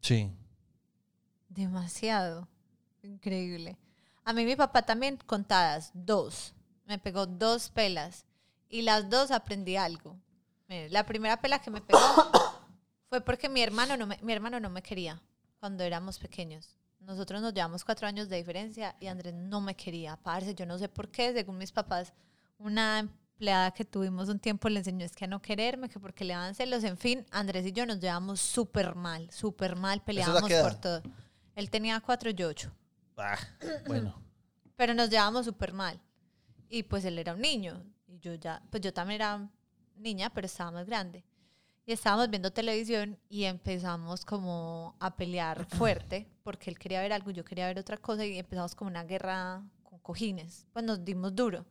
[0.00, 0.30] Sí.
[1.48, 2.48] Demasiado.
[3.02, 3.76] Increíble.
[4.24, 6.54] A mí mi papá también contadas, dos.
[6.86, 8.24] Me pegó dos pelas.
[8.68, 10.16] Y las dos aprendí algo.
[10.68, 11.98] Mire, la primera pela que me pegó
[13.08, 15.20] fue porque mi hermano no me, mi hermano no me quería
[15.60, 16.76] cuando éramos pequeños.
[17.04, 20.16] Nosotros nos llevamos cuatro años de diferencia y Andrés no me quería.
[20.16, 22.12] Parce, yo no sé por qué, según mis papás,
[22.58, 26.24] una empleada que tuvimos un tiempo le enseñó es que a no quererme, que porque
[26.24, 26.84] le daban celos.
[26.84, 31.02] En fin, Andrés y yo nos llevamos súper mal, súper mal, peleábamos por todo.
[31.56, 32.72] Él tenía cuatro y yo ocho
[33.16, 33.36] Ah,
[33.86, 34.14] bueno.
[34.76, 36.00] pero nos llevábamos súper mal.
[36.68, 37.82] Y pues él era un niño.
[38.06, 39.50] Y yo ya, pues yo también era
[39.96, 41.24] niña, pero estaba más grande.
[41.84, 47.32] Y estábamos viendo televisión y empezamos como a pelear fuerte, porque él quería ver algo,
[47.32, 50.66] yo quería ver otra cosa, y empezamos como una guerra con cojines.
[50.72, 51.66] Pues nos dimos duro.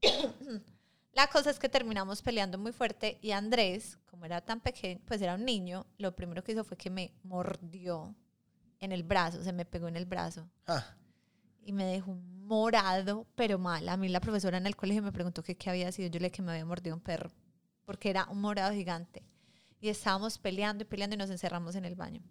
[1.12, 5.20] La cosa es que terminamos peleando muy fuerte y Andrés, como era tan pequeño, pues
[5.20, 8.14] era un niño, lo primero que hizo fue que me mordió
[8.80, 10.86] en el brazo, se me pegó en el brazo Ah,
[11.64, 13.88] y me dejó morado, pero mal.
[13.90, 16.08] A mí la profesora en el colegio me preguntó que qué había sido.
[16.08, 17.30] Yo le dije que me había mordido un perro,
[17.84, 19.22] porque era un morado gigante.
[19.80, 22.22] Y estábamos peleando y peleando y nos encerramos en el baño.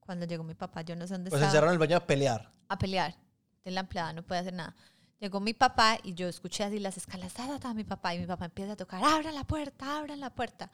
[0.00, 2.06] Cuando llegó mi papá, yo no sé dónde pues estaba, encerraron en el baño a
[2.06, 2.50] pelear.
[2.68, 3.14] a pelear.
[3.50, 4.74] Entonces la empleada no puede hacer nada.
[5.20, 8.46] Llegó mi papá y yo escuché así las escalas, ta, mi papá, y mi papá
[8.46, 10.70] empieza a tocar, abran la puerta, abran la puerta.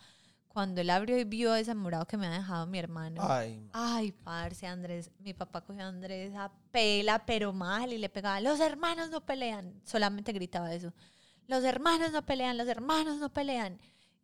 [0.46, 4.12] Cuando él abrió y vio ese morado que me ha dejado mi hermano, Ay, Ay,
[4.12, 8.60] parce, Andrés, mi papá cogió a Andrés a pela, pero mal, y le pegaba, los
[8.60, 10.94] hermanos no pelean, solamente gritaba eso,
[11.48, 13.78] los hermanos no pelean, los hermanos no pelean.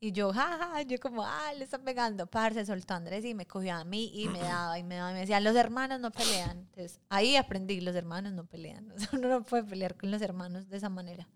[0.04, 3.72] Y yo, jaja, yo como, ah, le están pegando, parce, soltó Andrés y me cogió
[3.76, 6.58] a mí y me daba y me daba y me decía, los hermanos no pelean.
[6.58, 10.76] Entonces, ahí aprendí, los hermanos no pelean, uno no puede pelear con los hermanos de
[10.76, 11.28] esa manera.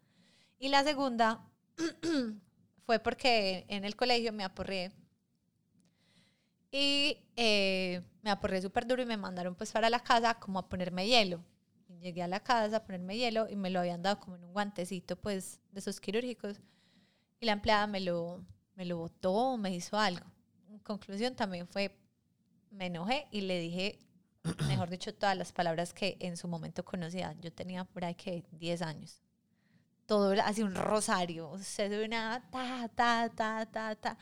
[0.59, 1.49] Y la segunda
[2.87, 4.91] fue porque en el colegio me aporré
[6.73, 10.69] y eh, me aporré súper duro y me mandaron pues para la casa como a
[10.69, 11.41] ponerme hielo.
[11.89, 14.43] Y llegué a la casa a ponerme hielo y me lo habían dado como en
[14.43, 16.61] un guantecito pues de esos quirúrgicos.
[17.39, 18.45] Y la empleada me lo,
[18.77, 20.25] me lo botó, me hizo algo.
[20.69, 21.99] En conclusión también fue,
[22.71, 23.99] me enojé y le dije,
[24.69, 27.35] mejor dicho, todas las palabras que en su momento conocía.
[27.41, 29.21] Yo tenía por ahí que 10 años.
[30.07, 31.51] Todo era así un rosario.
[31.51, 34.19] O sea, de una ta, ta, ta, ta, ta.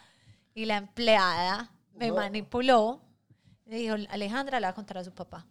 [0.54, 2.14] Y la empleada me No.
[2.14, 3.02] manipuló.
[3.66, 5.46] Le dijo, Alejandra le va a contar a su papá.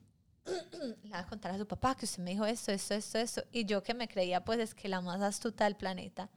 [1.03, 3.43] le va a contar a su papá que usted me dijo esto, esto, esto, esto.
[3.51, 6.29] Y yo que me creía, pues, es que la más astuta del planeta.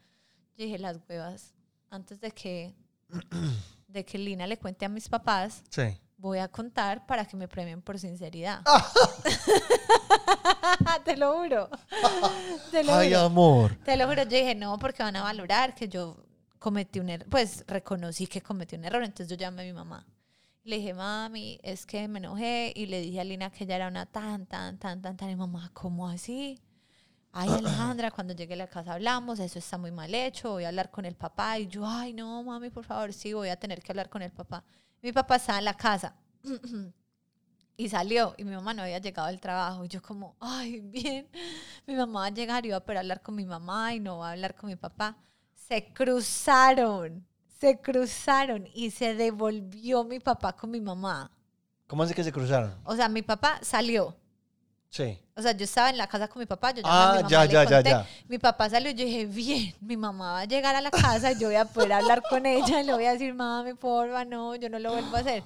[0.56, 1.54] Yo dije, las huevas,
[1.96, 2.74] antes de que,
[3.88, 5.98] de que Lina le cuente a mis papás, sí.
[6.16, 8.62] voy a contar para que me premien por sinceridad.
[11.04, 11.68] Te lo juro.
[12.70, 13.20] Te lo Ay, juro.
[13.20, 13.76] amor.
[13.84, 16.16] Te lo juro, yo dije, no, porque van a valorar que yo
[16.58, 20.06] cometí un error, pues reconocí que cometí un error, entonces yo llamé a mi mamá.
[20.64, 23.88] Le dije, mami, es que me enojé y le dije a Lina que ella era
[23.88, 25.30] una tan, tan, tan, tan, tan.
[25.30, 26.60] Y mamá, ¿cómo así?
[27.38, 30.68] Ay, Alejandra, cuando llegue a la casa hablamos, eso está muy mal hecho, voy a
[30.68, 31.58] hablar con el papá.
[31.58, 34.32] Y yo, ay, no, mami, por favor, sí, voy a tener que hablar con el
[34.32, 34.64] papá.
[35.02, 36.14] Mi papá estaba en la casa
[37.76, 39.84] y salió y mi mamá no había llegado del trabajo.
[39.84, 41.28] Y yo como, ay, bien,
[41.86, 44.16] mi mamá va a llegar y va a poder hablar con mi mamá y no
[44.20, 45.18] va a hablar con mi papá.
[45.52, 47.26] Se cruzaron,
[47.60, 51.30] se cruzaron y se devolvió mi papá con mi mamá.
[51.86, 52.72] ¿Cómo así que se cruzaron?
[52.84, 54.16] O sea, mi papá salió.
[54.90, 55.18] Sí.
[55.34, 57.22] O sea, yo estaba en la casa con mi papá, yo llamé Ah, a mi
[57.24, 57.90] mamá, ya, le ya, ya, conté.
[57.90, 58.06] ya.
[58.28, 61.32] Mi papá salió y yo dije, bien, mi mamá va a llegar a la casa
[61.32, 64.24] y yo voy a poder hablar con ella y le voy a decir, mami, porfa,
[64.24, 65.42] no, yo no lo vuelvo a hacer.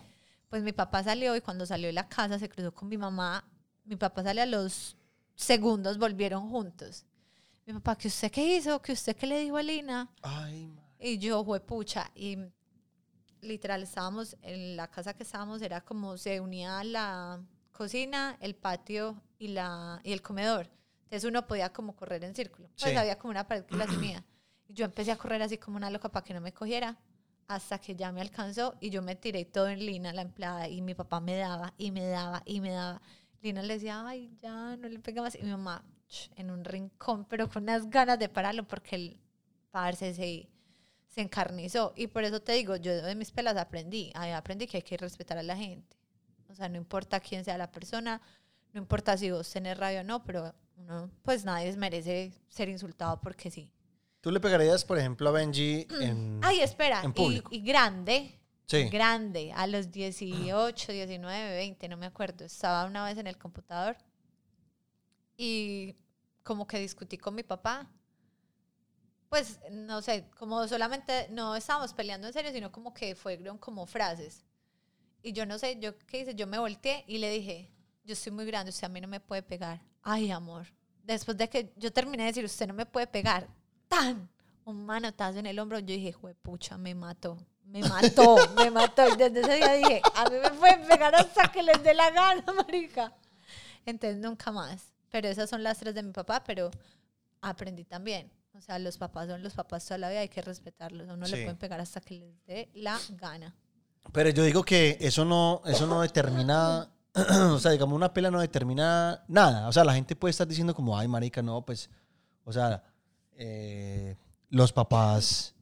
[0.48, 3.44] Pues mi papá salió y cuando salió de la casa se cruzó con mi mamá.
[3.84, 4.96] Mi papá salió a los
[5.34, 7.04] segundos, volvieron juntos.
[7.66, 8.80] Mi papá, ¿que usted qué hizo?
[8.82, 10.08] ¿Que usted qué le dijo a Lina?
[10.22, 12.10] Ay, Y yo, fue pucha.
[12.14, 12.36] Y
[13.40, 17.40] literal, estábamos en la casa que estábamos, era como se unía la
[17.72, 20.70] cocina, el patio y, la, y el comedor.
[21.04, 22.68] Entonces uno podía como correr en círculo.
[22.78, 22.96] Pues Sí.
[22.96, 24.24] había como una pared que las unía.
[24.68, 26.96] Y yo empecé a correr así como una loca para que no me cogiera.
[27.48, 30.80] Hasta que ya me alcanzó y yo me tiré todo en Lina, la empleada, y
[30.82, 33.02] mi papá me daba y me daba y me daba.
[33.42, 35.34] Lina le decía, ay, ya, no le pega más.
[35.34, 35.84] Y mi mamá
[36.36, 39.20] en un rincón, pero con unas ganas de pararlo porque el
[39.72, 40.48] parce se,
[41.08, 41.92] se encarnizó.
[41.96, 44.12] Y por eso te digo, yo de mis pelas aprendí.
[44.14, 45.96] Ahí aprendí que hay que respetar a la gente.
[46.48, 48.20] O sea, no importa quién sea la persona,
[48.72, 53.20] no importa si vos tenés rabia o no, pero uno, pues nadie merece ser insultado
[53.20, 53.72] porque sí.
[54.20, 56.40] ¿Tú le pegarías, por ejemplo, a Benji en...
[56.42, 57.48] Ay, espera, en y, público.
[57.52, 58.88] y grande, Sí.
[58.88, 63.96] grande, a los 18, 19, 20, no me acuerdo, estaba una vez en el computador
[65.36, 65.96] y
[66.42, 67.90] como que discutí con mi papá.
[69.28, 73.86] Pues no sé, como solamente no estábamos peleando en serio, sino como que fueron como
[73.86, 74.44] frases.
[75.22, 77.70] Y yo no sé, yo qué hice, yo me volteé y le dije,
[78.04, 79.80] yo estoy muy grande, usted a mí no me puede pegar.
[80.02, 80.66] Ay, amor.
[81.04, 83.48] Después de que yo terminé de decir, usted no me puede pegar,
[83.88, 84.28] tan,
[84.64, 87.36] un manotazo en el hombro, yo dije, pucha, me mató.
[87.64, 89.08] Me mató, me mató.
[89.08, 92.10] Y desde ese día dije, a mí me pueden pegar hasta que les dé la
[92.10, 93.12] gana, marica.
[93.86, 94.92] Entonces, nunca más.
[95.10, 96.70] Pero esas son las tres de mi papá, pero
[97.40, 98.30] aprendí también.
[98.54, 101.08] O sea, los papás son los papás toda la vida, hay que respetarlos.
[101.08, 101.42] A uno le Sí.
[101.42, 103.54] pueden pegar hasta que les dé la gana.
[104.12, 106.88] Pero yo digo que eso no, eso no determina,
[107.50, 109.68] o sea, digamos, una pela no determina nada.
[109.68, 111.90] O sea, la gente puede estar diciendo como, ay, marica, no, pues,
[112.44, 112.82] o sea,
[113.32, 114.16] eh,
[114.48, 115.54] los papás,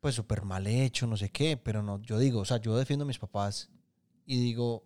[0.00, 3.04] pues, súper mal hecho, no sé qué, pero no, yo digo, o sea, yo defiendo
[3.04, 3.68] a mis papás
[4.26, 4.84] y digo,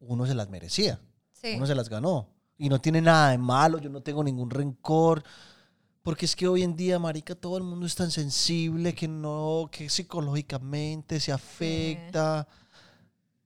[0.00, 1.00] uno se las merecía,
[1.32, 1.54] Sí.
[1.56, 2.28] uno se las ganó.
[2.56, 5.24] Y no tiene nada de malo, yo no tengo ningún rencor.
[6.02, 9.68] Porque es que hoy en día, marica, todo el mundo es tan sensible que no,
[9.72, 12.46] que psicológicamente se afecta.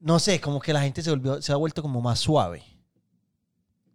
[0.01, 2.63] No sé, como que la gente se volvió, se ha vuelto como más suave.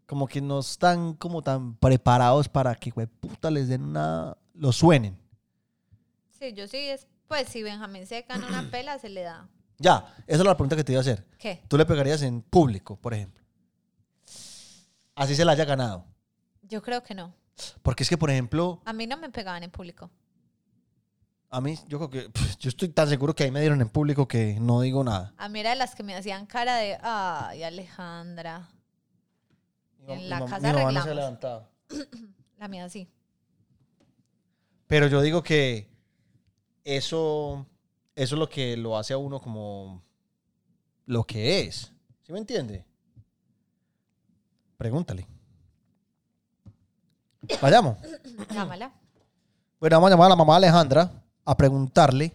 [0.06, 4.72] Como que no están como tan preparados para que, güey, puta, les den una, lo
[4.72, 5.18] suenen.
[6.38, 9.48] Sí, yo sí, es, pues si Benjamín se gana una pela, se le da.
[9.80, 11.26] Ya, esa es la pregunta que te iba a hacer.
[11.39, 11.63] ¿Qué?
[11.68, 13.44] ¿Tú le pegarías en público, por ejemplo?
[15.16, 16.06] Así se la haya ganado.
[16.62, 17.34] Yo creo que no.
[17.82, 20.10] Porque es que, por ejemplo, A mí no me pegaban en público.
[21.54, 24.28] A mí, yo creo que, yo estoy tan seguro que ahí me dieron en público
[24.28, 25.36] que no digo nada.
[25.38, 28.70] A mí era de las que me hacían cara de, ay, Alejandra.
[30.00, 31.70] Mi En la mi casa mi mamá no se levantaba.
[32.58, 33.08] La mía sí.
[34.88, 35.92] Pero yo digo que
[36.84, 37.68] eso,
[38.16, 40.02] eso es lo que lo hace a uno como
[41.06, 41.94] lo que es.
[42.24, 42.84] ¿Sí me entiende?
[44.76, 45.28] Pregúntale.
[47.62, 47.98] Vayamos.
[48.52, 48.92] Llámala.
[49.80, 52.34] Bueno, vamos a llamar a la mamá Alejandra a preguntarle.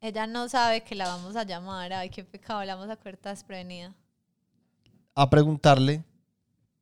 [0.00, 1.92] Ella no sabe que la vamos a llamar.
[1.92, 3.94] Ay, qué pecado, la vamos a cuerta desprevenida.
[5.14, 6.04] A preguntarle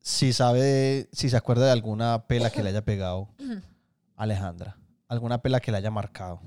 [0.01, 3.29] si sabe, si se acuerda de alguna pela que le haya pegado
[4.17, 4.77] Alejandra.
[5.09, 6.41] Alguna pela que le haya marcado.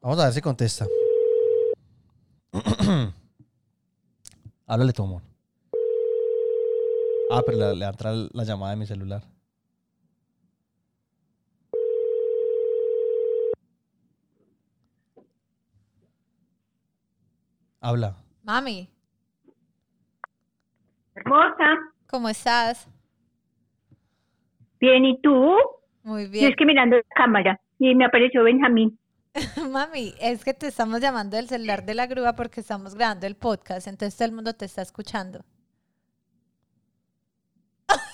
[0.00, 0.86] Vamos a ver si contesta.
[4.66, 5.22] Háblale, Tomón.
[7.30, 9.22] Ah, pero le, le entra la llamada de mi celular.
[17.84, 18.16] Habla.
[18.44, 18.88] Mami,
[21.14, 21.76] Hermosa.
[22.06, 22.88] ¿cómo estás?
[24.80, 25.54] Bien, ¿y tú?
[26.02, 26.50] Muy Yo bien.
[26.50, 28.98] es que mirando la cámara y me apareció Benjamín.
[29.70, 33.36] Mami, es que te estamos llamando del celular de la grúa porque estamos grabando el
[33.36, 35.44] podcast, entonces todo el mundo te está escuchando.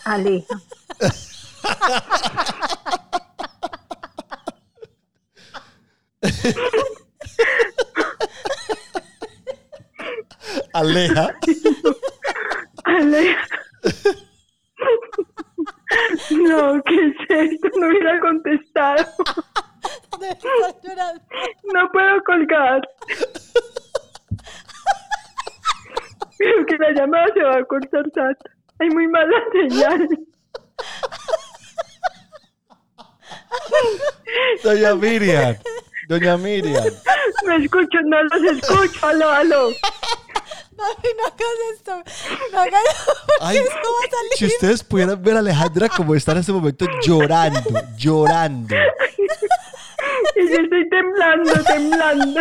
[0.04, 0.56] Aleja.
[10.72, 11.34] Aleja.
[12.84, 13.46] Aleja.
[16.30, 17.68] No, ¿qué es esto?
[17.78, 19.06] No hubiera contestado.
[21.72, 22.80] No puedo colgar.
[26.38, 28.50] Creo que la llamada se va a cortar, Tata.
[28.78, 30.08] Hay muy mala señal.
[34.62, 35.56] Doña Miriam.
[36.08, 36.84] Doña Miriam.
[37.46, 39.06] Me escucho, no los escucho.
[39.06, 39.70] Aló, aló.
[41.40, 42.50] Mami, no hagas esto.
[42.52, 44.32] No hagas esto porque Ay, esto va a salir.
[44.36, 47.60] si ustedes pudieran ver a Alejandra como está en este momento llorando,
[47.96, 48.76] llorando.
[50.36, 52.40] Y yo estoy temblando, temblando.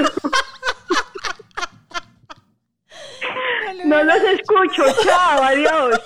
[3.86, 4.84] No los escucho.
[5.04, 6.02] Chao, adiós.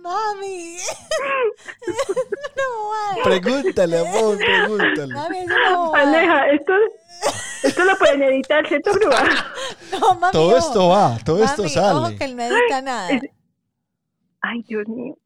[0.00, 0.78] Mami.
[2.56, 3.22] No.
[3.22, 5.14] Pregúntale, amor, pregúntale.
[5.14, 5.46] Mami.
[5.94, 6.72] Aleja, esto,
[7.62, 9.22] esto lo pueden editar, ¿cierto, grúa?
[10.00, 10.32] No, mami.
[10.32, 11.98] Todo esto va, todo esto sale.
[11.98, 13.10] Ojo que él no edita nada.
[13.10, 13.22] Es-
[14.42, 15.16] Ay, Dios mío.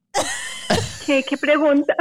[1.07, 1.94] ¿Qué, qué pregunta?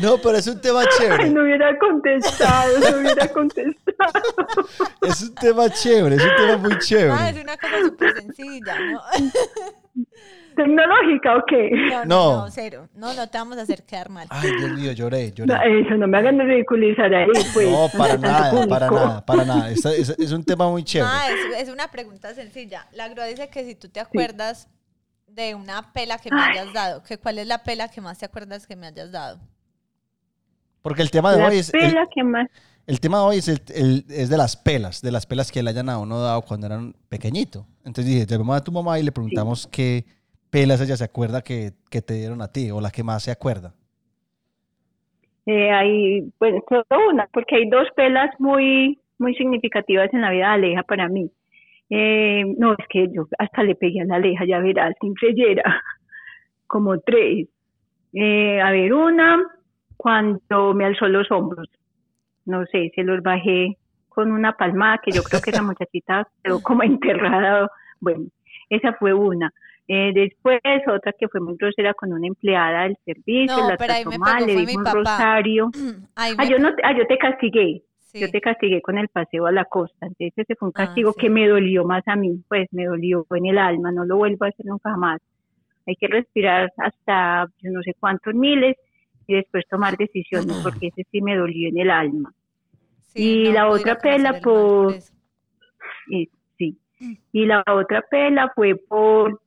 [0.00, 1.30] No, pero es un tema Ay, chévere.
[1.30, 4.12] no hubiera contestado, no hubiera contestado.
[5.02, 7.40] Es un tema chévere, es un tema muy Ah, es chévere.
[7.42, 9.02] una cosa súper sencilla, ¿no?
[10.54, 11.70] ¿Tecnológica o qué?
[11.90, 12.36] No, no, No.
[12.44, 12.88] no, cero.
[12.94, 14.26] No, no te vamos a hacer quedar mal.
[14.30, 15.80] Ay, Dios mío, lloré, No, lloré.
[15.80, 17.68] eso, no me hagan ridiculizar ahí, pues.
[17.70, 19.70] No, para nada, para nada, para nada.
[19.70, 21.10] Es, es un tema muy chévere.
[21.12, 22.86] Ah, es, es una pregunta sencilla.
[22.92, 24.68] La grúa dice que si tú te acuerdas
[25.26, 26.58] de una pela que me Ay.
[26.58, 29.40] hayas dado, que cuál es la pela que más te acuerdas que me hayas dado.
[30.82, 31.72] Porque el tema de La hoy es.
[31.72, 32.48] El, pela que más.
[32.86, 35.62] el tema de hoy es, el- el- es de las pelas, de las pelas que
[35.62, 37.66] le hayan a uno dado cuando eran pequeñito.
[37.84, 40.04] Entonces dije, llamamos a tu mamá y le preguntamos qué
[40.52, 43.32] pelas ella se acuerda que, que te dieron a ti, o la que más se
[43.32, 43.72] acuerda.
[45.46, 50.48] Eh, hay, pues, solo una, porque hay dos pelas muy, muy significativas en la vida
[50.48, 51.30] de Aleja para mí.
[51.88, 55.62] Eh, no, es que yo hasta le pegué a la aleja, ya verás, sin creyera.
[56.66, 57.48] Como tres.
[58.12, 59.42] Eh, a ver, una,
[59.96, 61.68] cuando me alzó los hombros.
[62.44, 63.76] No sé, se los bajé
[64.08, 67.70] con una palmada que yo creo que esa muchachita quedó como enterrada.
[68.00, 68.26] Bueno,
[68.70, 69.52] esa fue una.
[69.88, 74.12] Eh, después otra que fue muy grosera con una empleada del servicio, No, la trató
[74.18, 74.98] mal, le dijo un papá.
[74.98, 75.70] rosario.
[76.16, 77.82] Ah, yo, no, te- ah, yo te castigué.
[77.98, 78.20] sí.
[78.20, 80.06] Yo te castigué con el paseo a la costa.
[80.06, 81.20] Entonces ese fue un Ah, castigo sí.
[81.20, 84.44] que me dolió más a mí, pues me dolió en el alma, no lo vuelvo
[84.44, 85.20] a hacer nunca más.
[85.86, 88.76] Hay que respirar hasta yo no sé cuántos miles
[89.26, 92.32] y después tomar decisiones porque ese sí me dolió en el alma.
[93.08, 94.94] Sí, y no la otra pela por-.
[96.08, 96.78] Y, sí.
[97.32, 99.40] Y la otra pela fue por,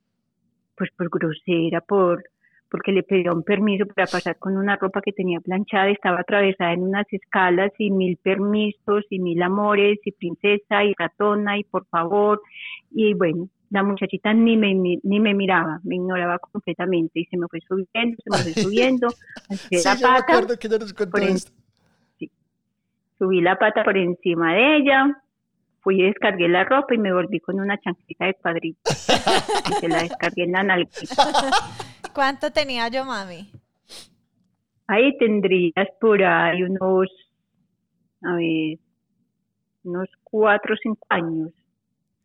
[0.76, 2.24] pues por grosera, por
[2.68, 6.72] porque le pedía un permiso para pasar con una ropa que tenía planchada, estaba atravesada
[6.72, 11.86] en unas escalas y mil permisos y mil amores y princesa y ratona y por
[11.86, 12.42] favor
[12.90, 17.36] y bueno, la muchachita ni me ni, ni me miraba, me ignoraba completamente y se
[17.36, 19.14] me fue subiendo, se me fue subiendo,
[19.48, 21.52] alcé Sí, la yo me pata, acuerdo que ella nos contó por en- esto.
[23.18, 25.22] subí la pata por encima de ella,
[25.86, 28.80] fui y descargué la ropa y me volví con una chanclita de cuadrito.
[28.90, 31.14] y se la descargué en la nalguita.
[32.12, 33.48] ¿Cuánto tenía yo, mami?
[34.88, 37.08] Ahí tendrías por ahí unos,
[38.22, 38.78] a ver,
[39.84, 41.50] unos cuatro o cinco años.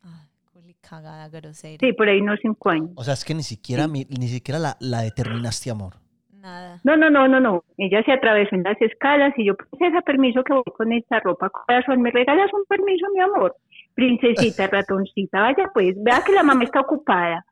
[0.02, 1.76] Ay, culi cagada grosera.
[1.78, 2.90] Sí, por ahí unos cinco años.
[2.96, 5.94] O sea, es que ni siquiera, mi- ni siquiera la, la determinaste, amor.
[6.42, 6.80] Nada.
[6.82, 7.64] No, no, no, no, no.
[7.78, 11.48] Ella se atravesó en las escalas y yo, princesa, permiso que voy con esta ropa.
[11.50, 13.54] Corazón, ¿me regalas un permiso, mi amor?
[13.94, 17.46] Princesita, ratoncita, vaya pues, vea que la mamá está ocupada.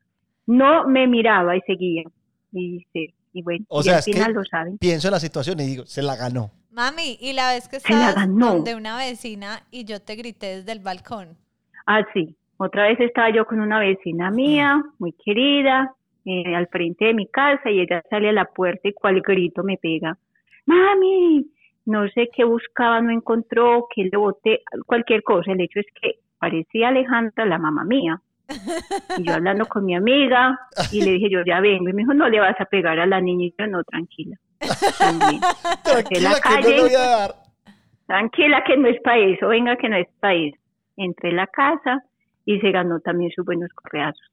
[0.47, 2.03] No me miraba y seguía.
[2.53, 4.79] Y, dice, y bueno, O y sea, al es que- final lo saben.
[4.79, 6.51] Pienso en la situación y digo, se la ganó.
[6.73, 8.55] Mami, y la vez que Se la estabas ganó.
[8.55, 11.37] donde una vecina y yo te grité desde el balcón.
[11.87, 12.37] Ah, sí.
[12.57, 15.95] Otra vez estaba yo con una vecina mía, muy querida,
[16.25, 19.63] eh, al frente de mi casa y ella sale a la puerta y cual grito
[19.63, 20.17] me pega.
[20.67, 21.47] Mami,
[21.87, 25.53] no sé qué buscaba, no encontró, que le boté, cualquier cosa.
[25.53, 28.21] El hecho es que parecía Alejandra, la mamá mía.
[29.19, 30.59] Y yo hablando con mi amiga
[30.93, 31.89] y le dije, yo ya vengo.
[31.89, 33.47] Y me dijo, no le vas a pegar a la niña.
[33.47, 34.37] Y yo, no, tranquila.
[34.99, 35.41] También.
[35.85, 36.77] Tranquila, la que no calle.
[36.77, 37.35] le voy a dar.
[38.07, 40.59] Tranquila que no es para eso, venga que no es para eso.
[40.97, 42.03] Entré a la casa
[42.45, 44.27] y se ganó también sus buenos correazos.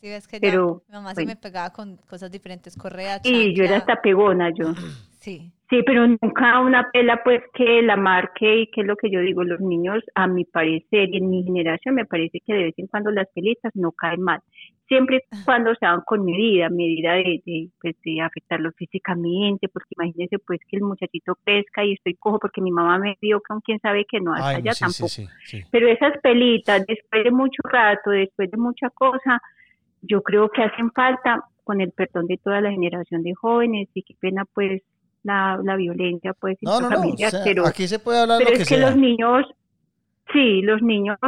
[0.00, 1.30] Sí, ves que Pero, ya, mi mamá bueno.
[1.30, 4.72] se me pegaba con cosas diferentes, correa, Y yo era hasta pegona yo.
[5.18, 9.10] Sí, Sí, pero nunca una pela pues que la marque y que es lo que
[9.10, 12.62] yo digo, los niños a mi parecer y en mi generación me parece que de
[12.64, 14.40] vez en cuando las pelitas no caen mal.
[14.86, 20.38] Siempre y cuando sean con medida, medida de, de, pues, de afectarlos físicamente, porque imagínense
[20.38, 23.80] pues que el muchachito crezca y estoy cojo porque mi mamá me vio con quien
[23.80, 25.08] sabe que no, hasta Ay, allá sí, tampoco.
[25.08, 25.64] sí, sí, sí.
[25.72, 29.40] Pero esas pelitas, después de mucho rato, después de mucha cosa,
[30.02, 34.02] yo creo que hacen falta con el perdón de toda la generación de jóvenes y
[34.02, 34.82] qué pena pues
[35.22, 37.00] la, la violencia pues No, no, no.
[37.00, 38.90] o sea, pero, aquí se puede hablar pero lo que es que sea.
[38.90, 39.46] los niños,
[40.32, 41.18] sí, los niños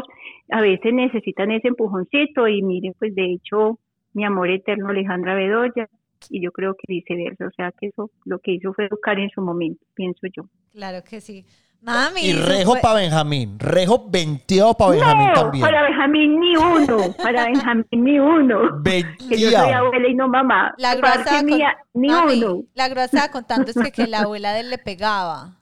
[0.50, 3.78] a veces necesitan ese empujoncito y miren pues de hecho
[4.12, 5.88] mi amor eterno Alejandra Bedoya
[6.30, 9.30] y yo creo que viceversa, o sea que eso lo que hizo fue educar en
[9.30, 10.44] su momento, pienso yo.
[10.72, 11.44] claro que sí.
[11.80, 12.20] Mami.
[12.22, 13.58] Y rejo fue- para Benjamín.
[13.58, 15.64] Rejo venteado para Benjamín no, también.
[15.64, 18.82] para Benjamín ni uno, para Benjamín ni uno.
[18.84, 19.00] que
[19.38, 19.86] yo soy Venteado.
[19.86, 20.74] abuela y no mamá.
[20.78, 22.62] La estaba con- mía, ni Mami, uno.
[22.74, 25.56] La grúa estaba contando es que, que la abuela de él le pegaba.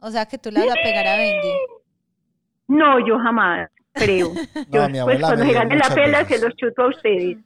[0.00, 1.48] O sea, que tú le vas a pegar a Benji.
[2.68, 4.28] No, yo jamás, creo.
[4.70, 6.38] Yo, mi pues cuando se gane la pela veces.
[6.40, 7.38] se los chuto a ustedes.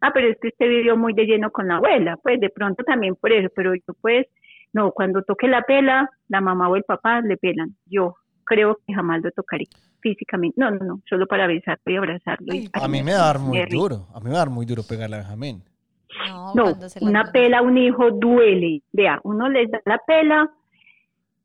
[0.00, 2.82] Ah, pero es que usted vivió muy de lleno con la abuela, pues de pronto
[2.84, 4.26] también por eso, pero yo pues,
[4.72, 7.76] no, cuando toque la pela, la mamá o el papá le pelan.
[7.86, 8.14] Yo
[8.44, 9.66] creo que jamás lo tocaré
[10.00, 10.60] físicamente.
[10.60, 12.54] No, no, no, solo para besarlo y abrazarlo.
[12.54, 14.06] y A mí me va a dar muy duro.
[14.14, 15.62] A mí me va a dar muy duro pegarle a Benjamín.
[16.28, 18.82] No, No, una pela a un hijo duele.
[18.92, 20.50] Vea, uno les da la pela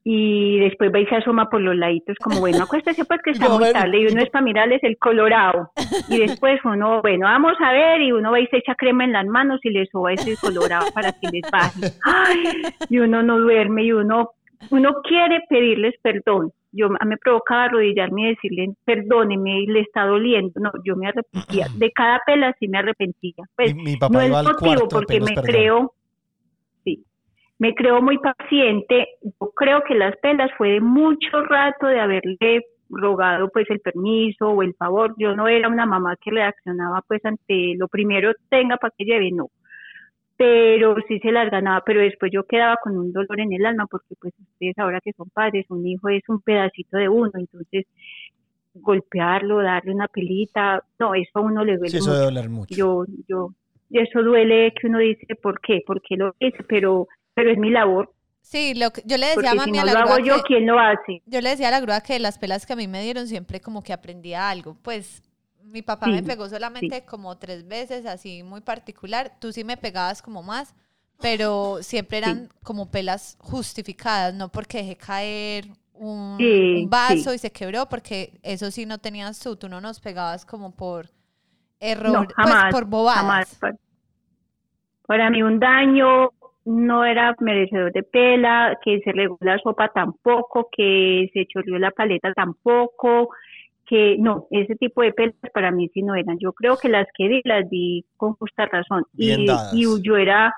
[0.07, 3.47] y después va y se asoma por los laditos como, bueno, acuéstese pues que está
[3.47, 5.71] No, muy tarde y uno es para mirarles el colorado.
[6.09, 9.13] Y después uno, bueno, vamos a ver y uno va y se echa crema en
[9.13, 11.91] las manos y le soba ese colorado para que les baje.
[12.05, 14.29] Ay, y uno no duerme y uno,
[14.69, 16.51] uno quiere pedirles perdón.
[16.71, 20.51] Yo me provocaba arrodillarme y decirle, perdóneme, le está doliendo.
[20.59, 21.67] No, yo me arrepentía.
[21.79, 23.43] De cada pela sí me arrepentía.
[23.55, 25.43] Pues, mi, mi papá no es al motivo porque me perdón.
[25.45, 25.93] creo,
[27.65, 29.07] me creo muy paciente.
[29.23, 34.49] Yo creo que las pelas fue de mucho rato de haberle rogado pues el permiso
[34.49, 35.15] o el favor.
[35.17, 39.31] Yo no era una mamá que reaccionaba pues ante lo primero tenga para que lleve,
[39.31, 39.49] no.
[40.37, 43.87] Pero sí se las ganaba, pero después yo quedaba con un dolor en el alma
[43.89, 47.85] porque pues ustedes ahora que son padres, un hijo es un pedacito de uno, entonces
[48.75, 52.19] golpearlo, darle una pelita, no, eso a uno le duele Sí, eso mucho.
[52.19, 52.75] debe doler mucho.
[52.75, 53.51] Yo, yo,
[53.89, 55.81] eso duele que uno dice, ¿por qué?
[55.87, 56.63] ¿Por qué lo hice?
[56.67, 58.11] Pero, pero es mi labor,
[58.41, 60.25] Sí, lo que- yo le decía a si mami no a la lo hago grúa
[60.27, 61.21] yo, que- ¿quién lo hace?
[61.25, 63.59] Yo le decía a la grúa que las pelas que a mí me dieron siempre
[63.59, 64.77] como que aprendía algo.
[64.83, 65.23] Pues
[65.63, 69.33] mi papá Sí, me pegó solamente como tres veces, así muy particular.
[69.39, 70.75] Tú sí me pegabas como más,
[71.19, 76.37] pero siempre eran como pelas justificadas, no porque dejé caer un,
[76.89, 80.69] vaso y se quebró, porque eso sí no tenías tú, tú no nos pegabas como
[80.75, 81.09] por
[81.79, 83.21] error, No, pues por bobadas.
[83.21, 83.55] jamás.
[83.55, 83.71] Pa-
[85.07, 86.29] Para mí un daño
[86.65, 91.91] no era merecedor de pela, que se regó la sopa tampoco, que se chorreó la
[91.91, 93.29] paleta tampoco,
[93.85, 96.37] que no, ese tipo de pelas para mí sí no eran.
[96.39, 99.03] Yo creo que las que di las di con justa razón.
[99.13, 99.73] Bien y, dadas.
[99.73, 100.53] y yo era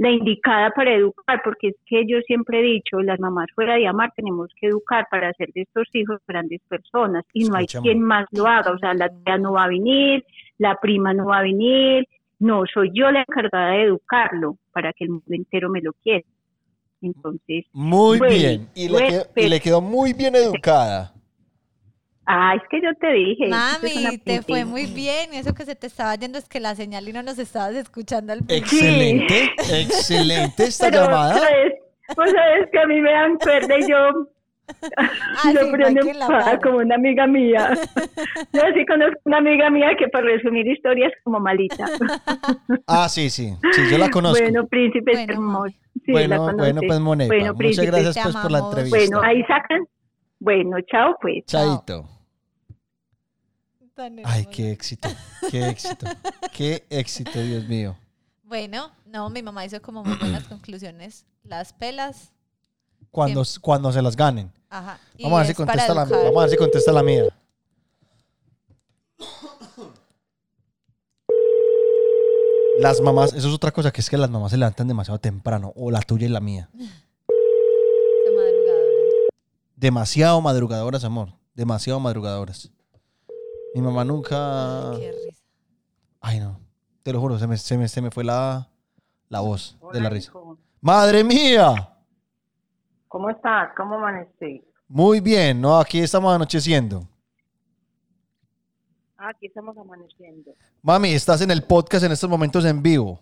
[0.00, 3.86] la indicada para educar, porque es que yo siempre he dicho, las mamás fuera de
[3.86, 8.00] amar tenemos que educar para hacer de estos hijos grandes personas y no hay quien
[8.00, 10.24] más lo haga, o sea, la tía no va a venir,
[10.56, 12.06] la prima no va a venir,
[12.40, 16.26] no, soy yo la encargada de educarlo para que el mundo entero me lo quiera.
[17.02, 18.68] Entonces, Muy Bueno, bien.
[18.74, 21.14] Y le, bueno, quedó, y le quedó muy bien educada.
[22.26, 23.48] ah, es que yo te dije.
[23.48, 25.32] Mami, te fue muy bien.
[25.32, 27.74] Y eso que se te estaba yendo es que la señal y no nos estabas
[27.74, 28.88] escuchando al principio.
[28.88, 31.38] Excelente, excelente esta Pero, llamada.
[31.38, 31.74] ¿sabes?
[32.14, 34.28] Pues sabes que a mí me dan cuerda y yo,
[35.42, 36.00] Ah, yo sí, prendo
[36.62, 37.70] como una amiga mía.
[38.52, 41.86] Yo sí conozco una amiga mía que para resumir historias como malita.
[42.86, 43.54] Ah, sí, sí.
[43.72, 44.42] Sí, yo la conozco.
[44.42, 45.76] Bueno, príncipe Bueno, hermoso.
[46.04, 47.00] Sí, bueno, bueno, pues.
[47.00, 47.86] Bueno, Muchas príncipe.
[47.86, 48.98] gracias pues por la entrevista.
[48.98, 49.86] Bueno, ahí sacan.
[50.40, 51.44] Bueno, chao pues.
[51.46, 52.08] Chaito.
[54.24, 55.08] Ay, qué éxito.
[55.50, 56.06] Qué éxito.
[56.52, 57.96] Qué éxito, Dios mío.
[58.44, 61.26] Bueno, no, mi mamá hizo como muy buenas conclusiones.
[61.44, 62.32] Las pelas,
[63.10, 64.52] Cuando, cuando se las ganen.
[64.68, 64.98] ajá.
[65.22, 67.24] Vamos a ver si contesta la, vamos a ver si contesta la mía.
[72.78, 75.72] Las mamás, eso es otra cosa, que es que las mamás se levantan demasiado temprano,
[75.76, 76.70] o la tuya y la mía.
[76.78, 79.26] Son madrugadoras.
[79.76, 81.28] Demasiado madrugadoras, amor.
[81.54, 82.70] Demasiado madrugadoras.
[83.74, 84.92] Mi mamá nunca...
[84.98, 85.42] Qué risa.
[86.20, 86.58] Ay, no.
[87.02, 88.70] Te lo juro, se me, se me, se me fue la,
[89.28, 90.30] la voz de la risa.
[90.30, 90.58] hijo.
[90.80, 91.96] ¡Madre mía!
[93.10, 93.72] ¿Cómo estás?
[93.76, 94.62] ¿Cómo amaneciste?
[94.86, 95.80] Muy bien, ¿no?
[95.80, 97.08] Aquí estamos anocheciendo.
[99.18, 100.52] Ah, aquí estamos amaneciendo.
[100.80, 103.20] Mami, estás en el podcast en estos momentos en vivo.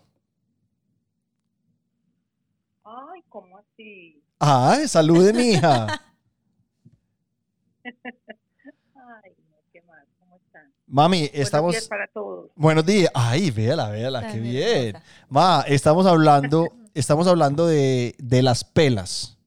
[2.83, 4.21] Ay, ¿cómo así?
[4.37, 5.87] Ay, salude, mi hija.
[7.83, 10.05] Ay, no, ¿qué más?
[10.19, 10.71] ¿Cómo están?
[10.85, 11.71] Mami, Buenos estamos...
[11.71, 12.51] días para todos.
[12.55, 13.11] Buenos días.
[13.15, 14.97] Ay, véala, véala, qué bien.
[15.29, 19.38] Ma, estamos hablando, estamos hablando de, de las pelas.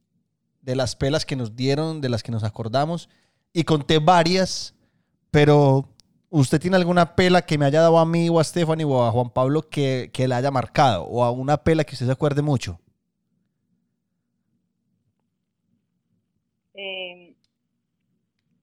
[0.63, 3.09] De las pelas que nos dieron, de las que nos acordamos.
[3.53, 4.75] Y conté varias,
[5.31, 5.89] pero
[6.31, 9.11] ¿usted tiene alguna pela que me haya dado a mí o a Stephanie o a
[9.11, 11.05] Juan Pablo que, que la haya marcado?
[11.05, 12.81] O a una pela que usted se acuerde mucho.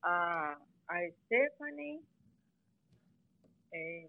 [0.02, 0.96] A, a
[1.26, 2.00] Stephanie,
[3.70, 4.08] eh,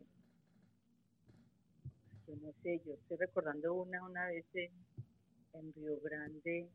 [2.28, 4.72] yo no sé, yo estoy recordando una una vez en,
[5.54, 6.70] en Río Grande.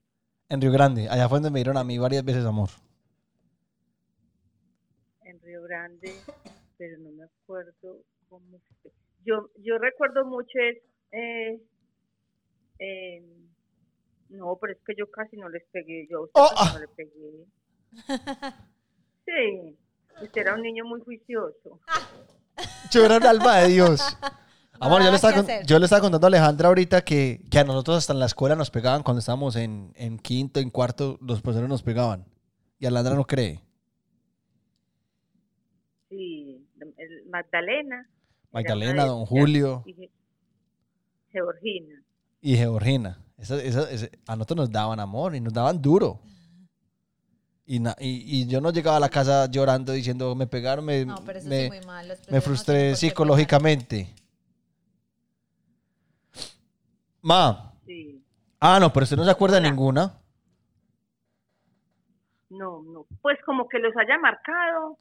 [0.48, 1.08] En Río Grande.
[1.08, 2.68] Allá fue donde me dieron a mí varias veces amor.
[5.22, 6.14] en Río Grande,
[6.78, 7.72] pero no me acuerdo
[8.28, 8.92] cómo fue.
[9.24, 10.78] Yo, yo recuerdo mucho es,
[11.10, 11.60] eh,
[12.78, 13.24] eh,
[14.28, 16.72] no, pero es que yo casi no les pegué, yo a usted Oh, casi ah.
[16.74, 17.46] no le pegué.
[19.24, 19.76] Sí,
[20.22, 21.80] usted era un niño muy juicioso.
[22.92, 24.00] Yo era un alma de Dios.
[24.80, 27.64] Amor, yo le, estaba con- yo le estaba contando a Alejandra ahorita que, que a
[27.64, 31.40] nosotros hasta en la escuela nos pegaban cuando estábamos en, en quinto, en cuarto, los
[31.42, 32.24] profesores nos pegaban.
[32.78, 33.60] Y Alejandra no cree.
[36.08, 36.66] Sí,
[36.98, 38.08] el Magdalena.
[38.52, 40.10] Magdalena, don Julio y
[41.32, 42.02] Georgina.
[42.40, 43.18] y Georgina.
[43.38, 46.20] Esa- esa- ese- a nosotros nos daban amor y nos daban duro.
[47.66, 51.04] Y, na- y, y yo no llegaba a la casa llorando diciendo me pegaron, me,
[51.04, 52.06] No, pero eso me, sí muy mal.
[52.08, 54.14] los me profesores no tienen frustré por qué psicológicamente.
[57.26, 58.22] Ma, Sí,
[58.60, 60.16] ah, no, pero usted no se acuerda de ninguna.
[62.50, 64.96] no, no, pues como que los haya marcado.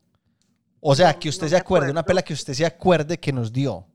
[0.79, 3.31] O sea, No, que usted no se acuerde, una pela que usted se acuerde que
[3.31, 3.85] nos dio.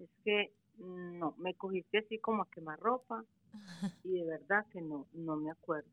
[0.00, 3.24] Es que mm, no, me cogiste así como a quemar ropa
[4.02, 5.88] y de verdad que no, no me acuerdo.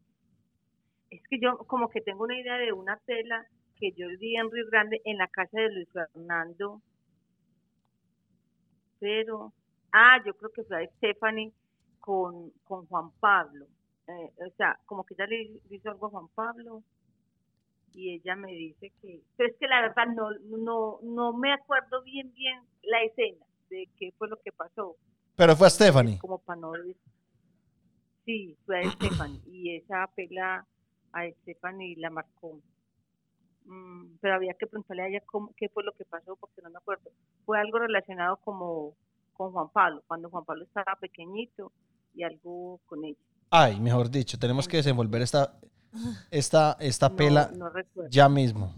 [1.11, 3.45] Es que yo como que tengo una idea de una tela
[3.80, 6.82] que yo vi en Río Grande en la casa de Luis Fernando,
[9.04, 9.51] pero,
[9.91, 11.51] ah, yo creo que fue a Stephanie
[11.99, 13.66] con, con Juan Pablo.
[14.08, 16.84] eh, o sea, como que ella le hizo algo a Juan Pablo
[17.93, 22.01] y ella me dice que, pero es que la verdad no, no, no me acuerdo
[22.04, 24.95] bien, bien la escena de qué fue lo que pasó.
[25.36, 26.18] Pero fue a Stephanie.
[26.20, 26.72] Como para no
[28.24, 30.66] Sí, fue a Stephanie y esa pela
[31.12, 32.62] a Stephanie la marcó.
[33.66, 36.70] Mm, pero había que preguntarle a ella cómo, qué fue lo que pasó porque no
[36.70, 37.11] me acuerdo.
[37.45, 38.95] Fue algo relacionado como
[39.34, 41.72] con Juan Pablo, cuando Juan Pablo estaba pequeñito
[42.14, 43.18] y algo con ella.
[43.49, 45.53] Ay, mejor dicho, tenemos que desenvolver esta,
[46.32, 47.72] esta, esta No- pela no
[48.09, 48.74] ya mismo.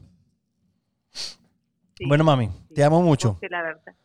[1.11, 3.38] Sí, Bueno, mami, sí, te amo mucho.
[3.49, 3.95] la verdad.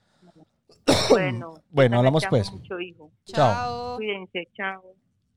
[1.11, 2.53] Bueno, Bueno, hablamos pues.
[2.53, 3.11] mucho, hijo.
[3.25, 3.37] Chao.
[3.37, 3.97] Chao.
[3.97, 4.95] Cuídense, chao.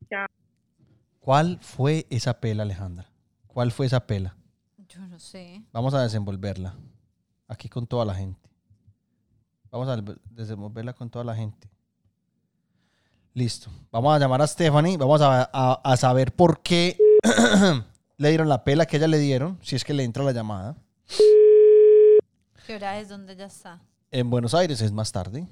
[0.10, 0.28] Chao.
[1.20, 3.10] ¿Cuál fue esa pela, Alejandra?
[3.48, 4.36] ¿Cuál fue esa pela?
[4.94, 5.64] Yo no sé.
[5.72, 6.76] Vamos a desenvolverla.
[7.48, 8.50] Aquí con toda la gente.
[9.72, 11.68] Vamos a desenvolverla con toda la gente.
[13.34, 13.72] Listo.
[13.92, 14.98] Vamos a llamar a Stephanie.
[14.98, 16.98] Vamos a, a- a saber por qué
[18.18, 19.58] le dieron la pela que ella le dieron.
[19.64, 20.76] Si es que le entra la llamada.
[22.68, 23.82] ¿Qué hora es donde ya está?
[24.12, 25.48] En Buenos Aires es más tarde.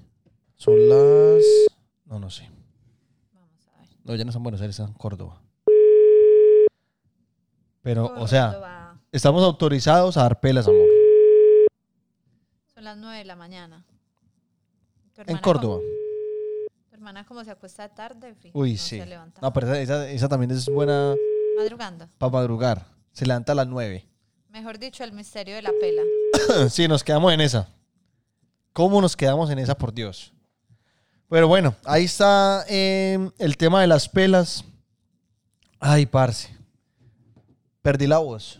[0.56, 1.42] Son las...
[2.06, 2.48] No, no sé.
[3.34, 3.90] Vamos a ver.
[4.04, 5.42] No, ya no son Buenos Aires, son Córdoba.
[7.82, 8.52] Pero, o sea.
[9.12, 10.88] Estamos autorizados a dar pelas, amor.
[12.74, 13.86] Son las 9 de la mañana.
[15.14, 15.80] ¿Tu En Córdoba.
[16.90, 18.36] ¿Tu hermana como se acuesta de tarde?
[18.36, 19.00] Fi, Uy, no sí.
[19.00, 19.42] Se levanta.
[19.42, 21.16] No, pero esa, esa- esa también es buena
[21.58, 22.08] Madrugando.
[22.18, 22.86] para madrugar.
[23.12, 24.06] Se levanta a las 9.
[24.50, 26.02] Mejor dicho, el misterio de la pela.
[26.70, 27.70] sí, nos quedamos en esa.
[28.74, 30.34] ¿Cómo nos quedamos en esa, por Dios?
[31.30, 34.66] Pero bueno, ahí está eh, el tema de las pelas.
[35.80, 36.50] Ay, parce.
[37.82, 38.60] Perdí la voz.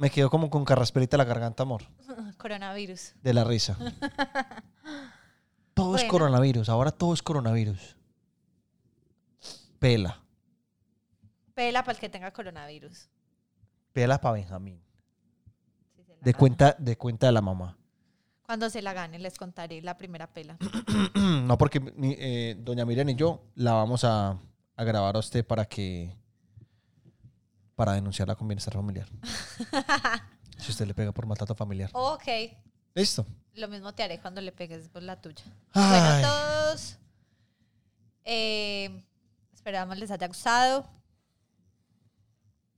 [0.00, 1.82] Me quedo como con carrasperita la garganta, amor.
[2.38, 3.12] Coronavirus.
[3.22, 3.76] De la risa.
[5.74, 6.70] Todo es coronavirus.
[6.70, 7.96] Ahora todo es coronavirus.
[9.78, 10.22] Pela.
[11.54, 13.08] Pela para el que tenga coronavirus.
[13.92, 14.82] Pela para Benjamín.
[16.22, 17.78] De cuenta, de cuenta de la mamá.
[18.42, 20.58] Cuando se la gane, les contaré la primera pela.
[21.14, 24.38] no, porque eh, doña Miriam y yo la vamos a,
[24.76, 26.19] a grabar a usted para que.
[27.80, 29.08] Para denunciarla con bienestar familiar.
[30.58, 31.88] si usted le pega por maltrato familiar.
[31.94, 32.28] ok.
[32.94, 33.24] Listo.
[33.54, 35.44] Lo mismo te haré cuando le pegues por la tuya.
[35.72, 36.20] Ay.
[36.20, 36.98] Bueno, todos.
[38.22, 39.02] eh,
[39.54, 40.86] esperamos les haya gustado.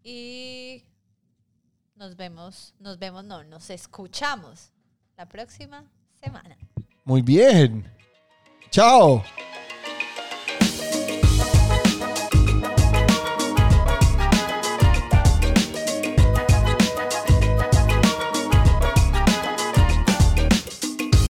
[0.05, 0.85] Y
[1.97, 4.71] nos vemos, nos vemos, no, nos escuchamos
[5.17, 5.85] la próxima
[6.21, 6.57] semana.
[7.05, 7.93] Muy bien.
[8.71, 9.25] Chao.